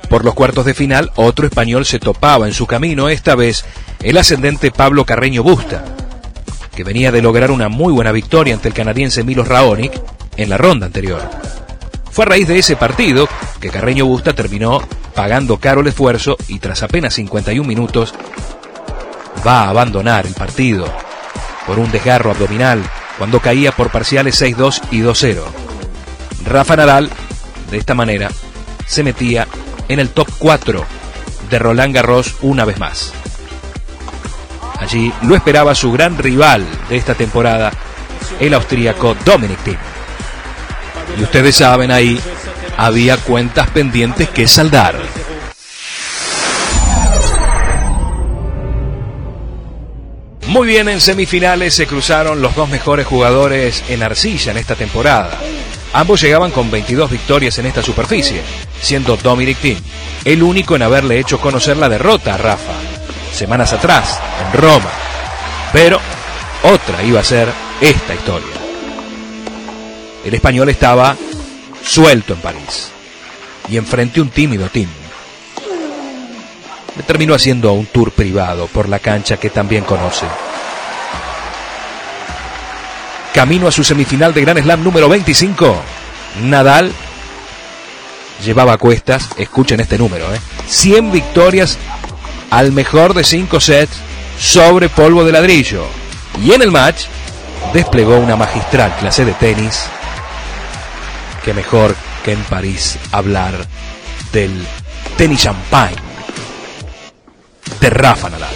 Por 0.10 0.26
los 0.26 0.34
cuartos 0.34 0.66
de 0.66 0.74
final, 0.74 1.12
otro 1.16 1.46
español 1.46 1.86
se 1.86 2.00
topaba 2.00 2.48
en 2.48 2.54
su 2.54 2.68
camino, 2.68 3.08
esta 3.08 3.36
vez 3.36 3.64
el 4.02 4.18
ascendente 4.18 4.72
Pablo 4.72 5.06
Carreño 5.06 5.44
Busta, 5.44 5.86
que 6.76 6.84
venía 6.84 7.12
de 7.12 7.22
lograr 7.22 7.52
una 7.52 7.70
muy 7.70 7.94
buena 7.94 8.12
victoria 8.12 8.54
ante 8.54 8.68
el 8.68 8.74
canadiense 8.74 9.24
Milos 9.24 9.48
Raonic 9.48 10.02
en 10.36 10.50
la 10.50 10.58
ronda 10.58 10.86
anterior. 10.86 11.22
Fue 12.10 12.26
a 12.26 12.28
raíz 12.28 12.48
de 12.48 12.60
ese 12.60 12.76
partido 12.76 13.28
que 13.62 13.70
Carreño 13.70 14.06
Busta 14.06 14.34
terminó 14.34 14.82
pagando 15.16 15.58
caro 15.58 15.80
el 15.82 15.88
esfuerzo 15.88 16.36
y 16.48 16.60
tras 16.60 16.84
apenas 16.84 17.14
51 17.14 17.66
minutos 17.66 18.14
va 19.46 19.64
a 19.64 19.70
abandonar 19.70 20.26
el 20.26 20.34
partido 20.34 20.86
por 21.66 21.80
un 21.80 21.92
desgarro 21.92 22.32
abdominal 22.32 22.84
cuando 23.18 23.40
caía 23.40 23.72
por 23.72 23.92
parciales 23.92 24.42
6-2 24.42 24.82
y 24.92 25.02
2-0. 25.02 25.44
Rafa 26.46 26.76
Nadal, 26.76 27.10
de 27.70 27.78
esta 27.78 27.94
manera, 27.94 28.30
se 28.86 29.04
metía 29.04 29.48
en 29.88 30.00
el 30.00 30.10
top 30.10 30.28
4 30.40 30.84
de 31.50 31.60
Roland 31.60 31.94
Garros 31.94 32.36
una 32.42 32.66
vez 32.66 32.80
más. 32.80 33.14
Allí 34.80 35.14
lo 35.22 35.36
esperaba 35.36 35.76
su 35.76 35.92
gran 35.92 36.18
rival 36.18 36.66
de 36.90 36.98
esta 36.98 37.14
temporada, 37.14 37.72
el 38.40 38.54
austríaco 38.54 39.16
Dominic 39.24 39.60
Thiem. 39.60 39.78
Y 41.20 41.24
ustedes 41.24 41.58
saben 41.58 41.92
ahí, 41.92 42.20
había 42.78 43.18
cuentas 43.18 43.70
pendientes 43.70 44.30
que 44.30 44.48
saldar. 44.48 44.96
Muy 50.52 50.68
bien, 50.68 50.90
en 50.90 51.00
semifinales 51.00 51.74
se 51.74 51.88
cruzaron 51.88 52.42
los 52.42 52.54
dos 52.54 52.68
mejores 52.68 53.08
jugadores 53.08 53.86
en 53.88 54.04
arcilla 54.04 54.52
en 54.52 54.58
esta 54.58 54.76
temporada. 54.76 55.32
Ambos 55.94 56.20
llegaban 56.20 56.52
con 56.52 56.70
22 56.70 57.10
victorias 57.10 57.58
en 57.58 57.68
esta 57.68 57.82
superficie, 57.82 58.42
siendo 58.82 59.16
Dominic 59.16 59.58
Thiem 59.60 59.78
el 60.26 60.44
único 60.44 60.76
en 60.76 60.82
haberle 60.82 61.20
hecho 61.20 61.40
conocer 61.40 61.78
la 61.78 61.88
derrota 61.88 62.34
a 62.34 62.38
Rafa, 62.38 62.74
semanas 63.34 63.72
atrás, 63.72 64.20
en 64.46 64.62
Roma. 64.62 64.92
Pero 65.72 66.02
otra 66.64 67.02
iba 67.02 67.22
a 67.22 67.24
ser 67.24 67.48
esta 67.80 68.14
historia. 68.14 68.50
El 70.26 70.34
español 70.34 70.68
estaba 70.68 71.16
suelto 71.82 72.34
en 72.34 72.42
París 72.42 72.92
y 73.70 73.78
enfrente 73.78 74.20
un 74.20 74.30
tímido 74.30 74.68
Tim. 74.68 74.90
Terminó 77.08 77.34
haciendo 77.34 77.74
un 77.74 77.86
tour 77.86 78.12
privado 78.12 78.68
por 78.68 78.90
la 78.90 79.00
cancha 79.00 79.38
que 79.38 79.50
también 79.50 79.84
conoce. 79.84 80.26
Camino 83.34 83.68
a 83.68 83.72
su 83.72 83.84
semifinal 83.84 84.34
de 84.34 84.42
Gran 84.42 84.58
Slam 84.58 84.84
número 84.84 85.08
25. 85.08 85.76
Nadal 86.44 86.92
llevaba 88.44 88.74
a 88.74 88.78
cuestas, 88.78 89.30
escuchen 89.38 89.80
este 89.80 89.98
número, 89.98 90.26
100 90.68 91.06
¿eh? 91.06 91.12
victorias 91.12 91.78
al 92.50 92.72
mejor 92.72 93.14
de 93.14 93.24
5 93.24 93.60
sets 93.60 93.98
sobre 94.38 94.90
polvo 94.90 95.24
de 95.24 95.32
ladrillo. 95.32 95.86
Y 96.44 96.52
en 96.52 96.62
el 96.62 96.72
match 96.72 97.06
desplegó 97.74 98.18
una 98.18 98.36
magistral 98.36 98.94
clase 99.00 99.24
de 99.24 99.34
tenis 99.34 99.86
que 101.44 101.54
mejor 101.54 101.96
que 102.24 102.34
en 102.34 102.44
París 102.44 102.98
hablar 103.12 103.66
del 104.34 104.52
tenis 105.18 105.42
champagne 105.42 106.11
de 107.82 107.90
Rafa 107.90 108.30
Nadal. 108.30 108.56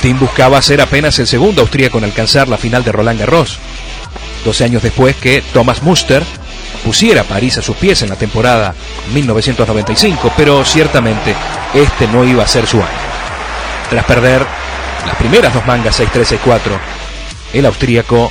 Tim 0.00 0.18
buscaba 0.18 0.62
ser 0.62 0.80
apenas 0.80 1.18
el 1.18 1.26
segundo 1.26 1.62
austríaco 1.62 1.98
en 1.98 2.04
alcanzar 2.04 2.48
la 2.48 2.56
final 2.56 2.84
de 2.84 2.92
Roland 2.92 3.18
Garros. 3.18 3.58
12 4.44 4.64
años 4.64 4.82
después 4.82 5.16
que 5.16 5.42
Thomas 5.52 5.82
Muster 5.82 6.22
pusiera 6.84 7.24
París 7.24 7.58
a 7.58 7.62
sus 7.62 7.76
pies 7.76 8.02
en 8.02 8.08
la 8.08 8.16
temporada 8.16 8.74
1995, 9.12 10.32
pero 10.36 10.64
ciertamente 10.64 11.34
este 11.74 12.06
no 12.06 12.24
iba 12.24 12.44
a 12.44 12.48
ser 12.48 12.66
su 12.66 12.78
año. 12.78 12.88
Tras 13.90 14.04
perder 14.04 14.46
las 15.04 15.16
primeras 15.16 15.52
dos 15.52 15.66
mangas 15.66 15.98
6-3-6-4, 16.00 16.78
el 17.54 17.66
austríaco 17.66 18.30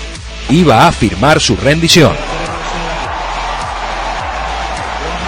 iba 0.50 0.88
a 0.88 0.92
firmar 0.94 1.42
su 1.42 1.58
rendición. 1.58 2.16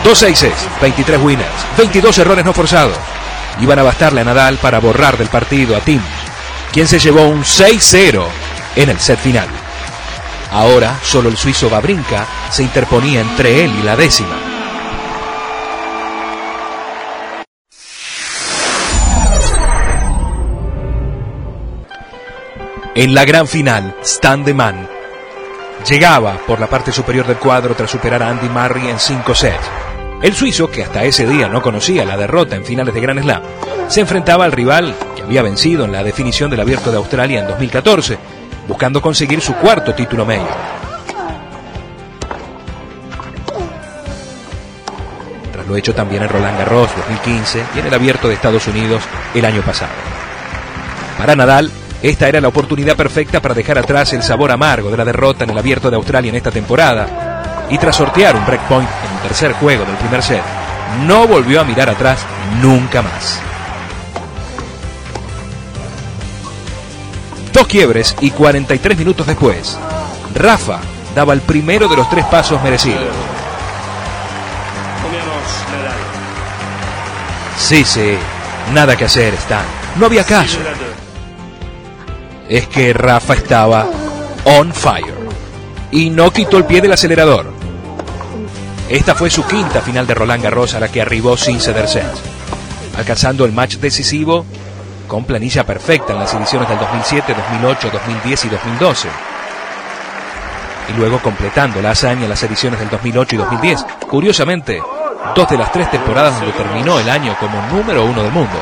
2 0.10 0.18
6 0.18 0.56
23 0.82 1.22
winners, 1.22 1.48
22 1.78 2.18
errores 2.18 2.44
no 2.44 2.52
forzados. 2.52 2.98
Iban 3.60 3.78
a 3.78 3.84
bastarle 3.84 4.22
a 4.22 4.24
Nadal 4.24 4.58
para 4.58 4.80
borrar 4.80 5.20
del 5.20 5.28
partido 5.28 5.78
a 5.78 5.82
Tim, 5.82 6.02
quien 6.74 6.88
se 6.88 6.98
llevó 6.98 7.28
un 7.28 7.44
6-0 7.44 8.26
en 8.76 8.90
el 8.90 9.00
set 9.00 9.20
final. 9.20 9.48
Ahora 10.52 10.98
solo 11.04 11.30
el 11.30 11.38
suizo 11.38 11.70
Babrinka 11.70 12.26
se 12.50 12.64
interponía 12.64 13.22
entre 13.22 13.64
él 13.64 13.72
y 13.80 13.84
la 13.84 13.96
décima. 13.96 14.36
En 22.96 23.14
la 23.14 23.26
gran 23.26 23.48
final, 23.48 23.96
Stan 24.02 24.44
de 24.44 24.56
Man 24.56 24.90
llegaba 25.88 26.34
por 26.48 26.60
la 26.60 26.66
parte 26.66 26.92
superior 26.92 27.28
del 27.28 27.38
cuadro 27.38 27.76
tras 27.76 27.92
superar 27.92 28.24
a 28.24 28.30
Andy 28.30 28.50
Murray 28.50 28.88
en 28.90 28.98
5 28.98 29.36
sets. 29.36 29.89
El 30.22 30.34
suizo, 30.34 30.70
que 30.70 30.84
hasta 30.84 31.06
ese 31.06 31.26
día 31.26 31.48
no 31.48 31.62
conocía 31.62 32.04
la 32.04 32.18
derrota 32.18 32.58
en 32.58 32.66
finales 32.66 32.94
de 32.94 33.00
Grand 33.00 33.22
Slam, 33.22 33.42
se 33.88 34.02
enfrentaba 34.02 34.44
al 34.44 34.52
rival 34.52 34.94
que 35.16 35.22
había 35.22 35.42
vencido 35.42 35.86
en 35.86 35.94
la 35.94 36.04
definición 36.04 36.52
del 36.52 36.60
Abierto 36.60 36.92
de 36.92 36.98
Australia 36.98 37.40
en 37.40 37.48
2014, 37.48 38.18
buscando 38.68 39.02
conseguir 39.02 39.40
su 39.40 39.56
cuarto 39.56 39.94
título 39.96 40.26
medio. 40.26 40.48
Tras 45.54 45.66
lo 45.66 45.76
hecho 45.78 45.96
también 45.96 46.24
en 46.24 46.30
Roland 46.30 46.58
Garros 46.58 46.90
2015 46.98 47.64
y 47.76 47.80
en 47.80 47.86
el 47.88 47.94
Abierto 47.94 48.28
de 48.28 48.34
Estados 48.34 48.68
Unidos 48.68 49.02
el 49.34 49.46
año 49.46 49.62
pasado. 49.62 49.94
Para 51.18 51.38
Nadal, 51.38 51.72
esta 52.04 52.28
era 52.28 52.42
la 52.42 52.50
oportunidad 52.50 52.98
perfecta 52.98 53.42
para 53.42 53.54
dejar 53.54 53.78
atrás 53.78 54.12
el 54.12 54.24
sabor 54.24 54.52
amargo 54.52 54.92
de 54.92 54.98
la 54.98 55.06
derrota 55.06 55.46
en 55.46 55.52
el 55.52 55.58
Abierto 55.58 55.90
de 55.90 55.96
Australia 55.96 56.30
en 56.30 56.36
esta 56.36 56.52
temporada. 56.52 57.68
Y 57.70 57.78
tras 57.78 57.96
sortear 57.96 58.36
un 58.36 58.46
breakpoint 58.46 58.90
tercer 59.22 59.54
juego 59.54 59.86
del 59.86 59.96
primer 59.96 60.24
set, 60.24 60.44
no 61.06 61.28
volvió 61.28 61.62
a 61.62 61.64
mirar 61.64 61.90
atrás 61.90 62.20
nunca 62.62 63.02
más. 63.02 63.40
Dos 67.54 67.68
quiebres 67.68 68.16
y 68.22 68.32
43 68.32 68.98
minutos 68.98 69.28
después, 69.28 69.78
Rafa 70.36 70.80
daba 71.16 71.34
el 71.34 71.42
primero 71.42 71.88
de 71.88 71.96
los 71.98 72.10
tres 72.10 72.26
pasos 72.26 72.62
merecidos. 72.64 73.04
Sí, 77.58 77.84
sí, 77.84 78.18
nada 78.74 78.96
que 78.96 79.06
hacer, 79.06 79.34
Stan. 79.34 79.66
No 79.98 80.06
había 80.06 80.24
caso 80.24 80.60
es 82.50 82.68
que 82.68 82.94
Rafa 82.94 83.36
estaba 83.36 83.88
on 84.44 84.74
fire 84.74 85.14
y 85.92 86.10
no 86.10 86.32
quitó 86.32 86.58
el 86.58 86.66
pie 86.66 86.82
del 86.82 86.92
acelerador. 86.92 87.59
Esta 88.90 89.14
fue 89.14 89.30
su 89.30 89.46
quinta 89.46 89.82
final 89.82 90.08
de 90.08 90.16
Roland 90.16 90.44
Garros 90.44 90.74
a 90.74 90.80
la 90.80 90.88
que 90.88 91.00
arribó 91.00 91.38
sin 91.38 91.60
ceder 91.60 91.88
sets, 91.88 92.22
alcanzando 92.98 93.46
el 93.46 93.52
match 93.52 93.76
decisivo 93.76 94.46
con 95.08 95.26
planilla 95.26 95.64
perfecta 95.64 96.14
en 96.14 96.20
las 96.20 96.34
ediciones 96.34 96.68
del 96.68 96.80
2007, 96.80 97.36
2008, 97.36 97.90
2010 97.94 98.46
y 98.46 98.50
2012. 98.50 99.08
y 100.90 100.98
luego 100.98 101.20
completando 101.20 101.84
la 101.84 101.92
hazaña 101.92 102.24
en 102.24 102.30
las 102.30 102.42
ediciones 102.42 102.80
del 102.80 102.90
2008 102.90 103.36
y 103.36 103.38
2010. 103.38 103.86
Curiosamente, 104.10 104.82
dos 105.36 105.48
de 105.48 105.58
las 105.58 105.72
tres 105.72 105.92
temporadas 105.92 106.40
donde 106.40 106.58
terminó 106.58 106.98
el 106.98 107.08
año 107.12 107.36
como 107.40 107.62
número 107.68 108.06
uno 108.06 108.24
del 108.24 108.32
mundo. 108.32 108.58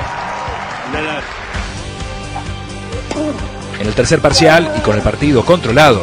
En 3.80 3.88
el 3.88 3.94
tercer 3.94 4.20
parcial 4.20 4.74
y 4.78 4.82
con 4.82 4.98
el 4.98 5.02
partido 5.02 5.46
controlado, 5.46 6.02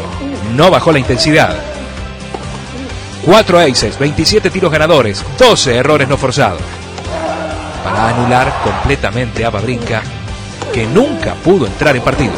no 0.57 0.71
bajó 0.71 0.93
la 0.93 0.99
intensidad. 0.99 1.74
4 3.25 3.59
aces, 3.59 3.99
27 3.99 4.51
tiros 4.51 4.71
ganadores, 4.71 5.25
12 5.39 5.77
errores 5.77 6.09
no 6.09 6.19
forzados. 6.19 6.61
Para 7.83 8.09
anular 8.09 8.53
completamente 8.63 9.45
a 9.45 9.51
Babrinka, 9.51 10.03
que 10.73 10.87
nunca 10.87 11.35
pudo 11.35 11.67
entrar 11.67 11.97
en 11.97 12.03
partido. 12.03 12.33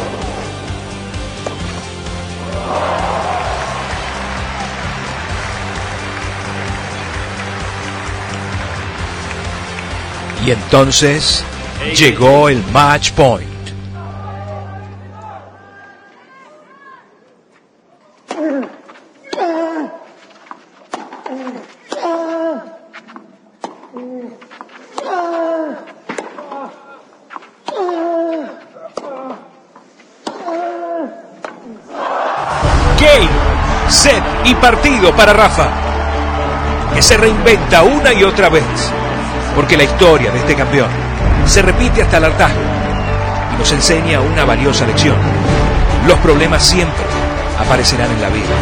Y 10.45 10.51
entonces 10.51 11.43
llegó 11.93 12.47
el 12.47 12.63
match 12.71 13.11
point. 13.11 13.56
Set 33.89 34.23
y 34.43 34.53
partido 34.55 35.15
para 35.15 35.33
Rafa, 35.33 35.69
que 36.93 37.01
se 37.01 37.15
reinventa 37.15 37.83
una 37.83 38.13
y 38.13 38.23
otra 38.23 38.49
vez, 38.49 38.63
porque 39.55 39.77
la 39.77 39.83
historia 39.83 40.29
de 40.31 40.39
este 40.39 40.55
campeón 40.55 40.89
se 41.45 41.61
repite 41.61 42.01
hasta 42.01 42.17
el 42.17 42.25
hartazgo 42.25 42.59
y 43.53 43.57
nos 43.57 43.71
enseña 43.71 44.19
una 44.19 44.43
valiosa 44.43 44.85
lección. 44.85 45.15
Los 46.05 46.19
problemas 46.19 46.63
siempre 46.63 47.05
aparecerán 47.59 48.11
en 48.11 48.21
la 48.21 48.29
vida, 48.29 48.55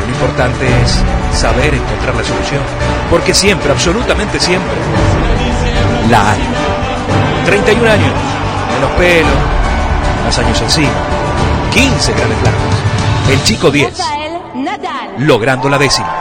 lo 0.00 0.12
importante 0.12 0.66
es 0.82 1.02
saber 1.36 1.74
encontrar 1.74 2.14
la 2.14 2.24
solución, 2.24 2.62
porque 3.10 3.32
siempre, 3.34 3.72
absolutamente 3.72 4.38
siempre, 4.38 4.76
la 6.10 6.32
hay. 6.32 6.40
31 7.46 7.90
años, 7.90 8.12
menos 8.74 8.90
pelo, 8.98 9.28
más 10.24 10.38
años 10.38 10.60
encima, 10.60 10.92
15 11.72 12.12
grandes 12.12 12.40
blancos. 12.42 12.75
El 13.28 13.42
chico 13.42 13.70
10, 13.70 13.98
Rafael 13.98 14.32
Nadal. 14.54 15.14
logrando 15.18 15.68
la 15.68 15.78
décima. 15.78 16.15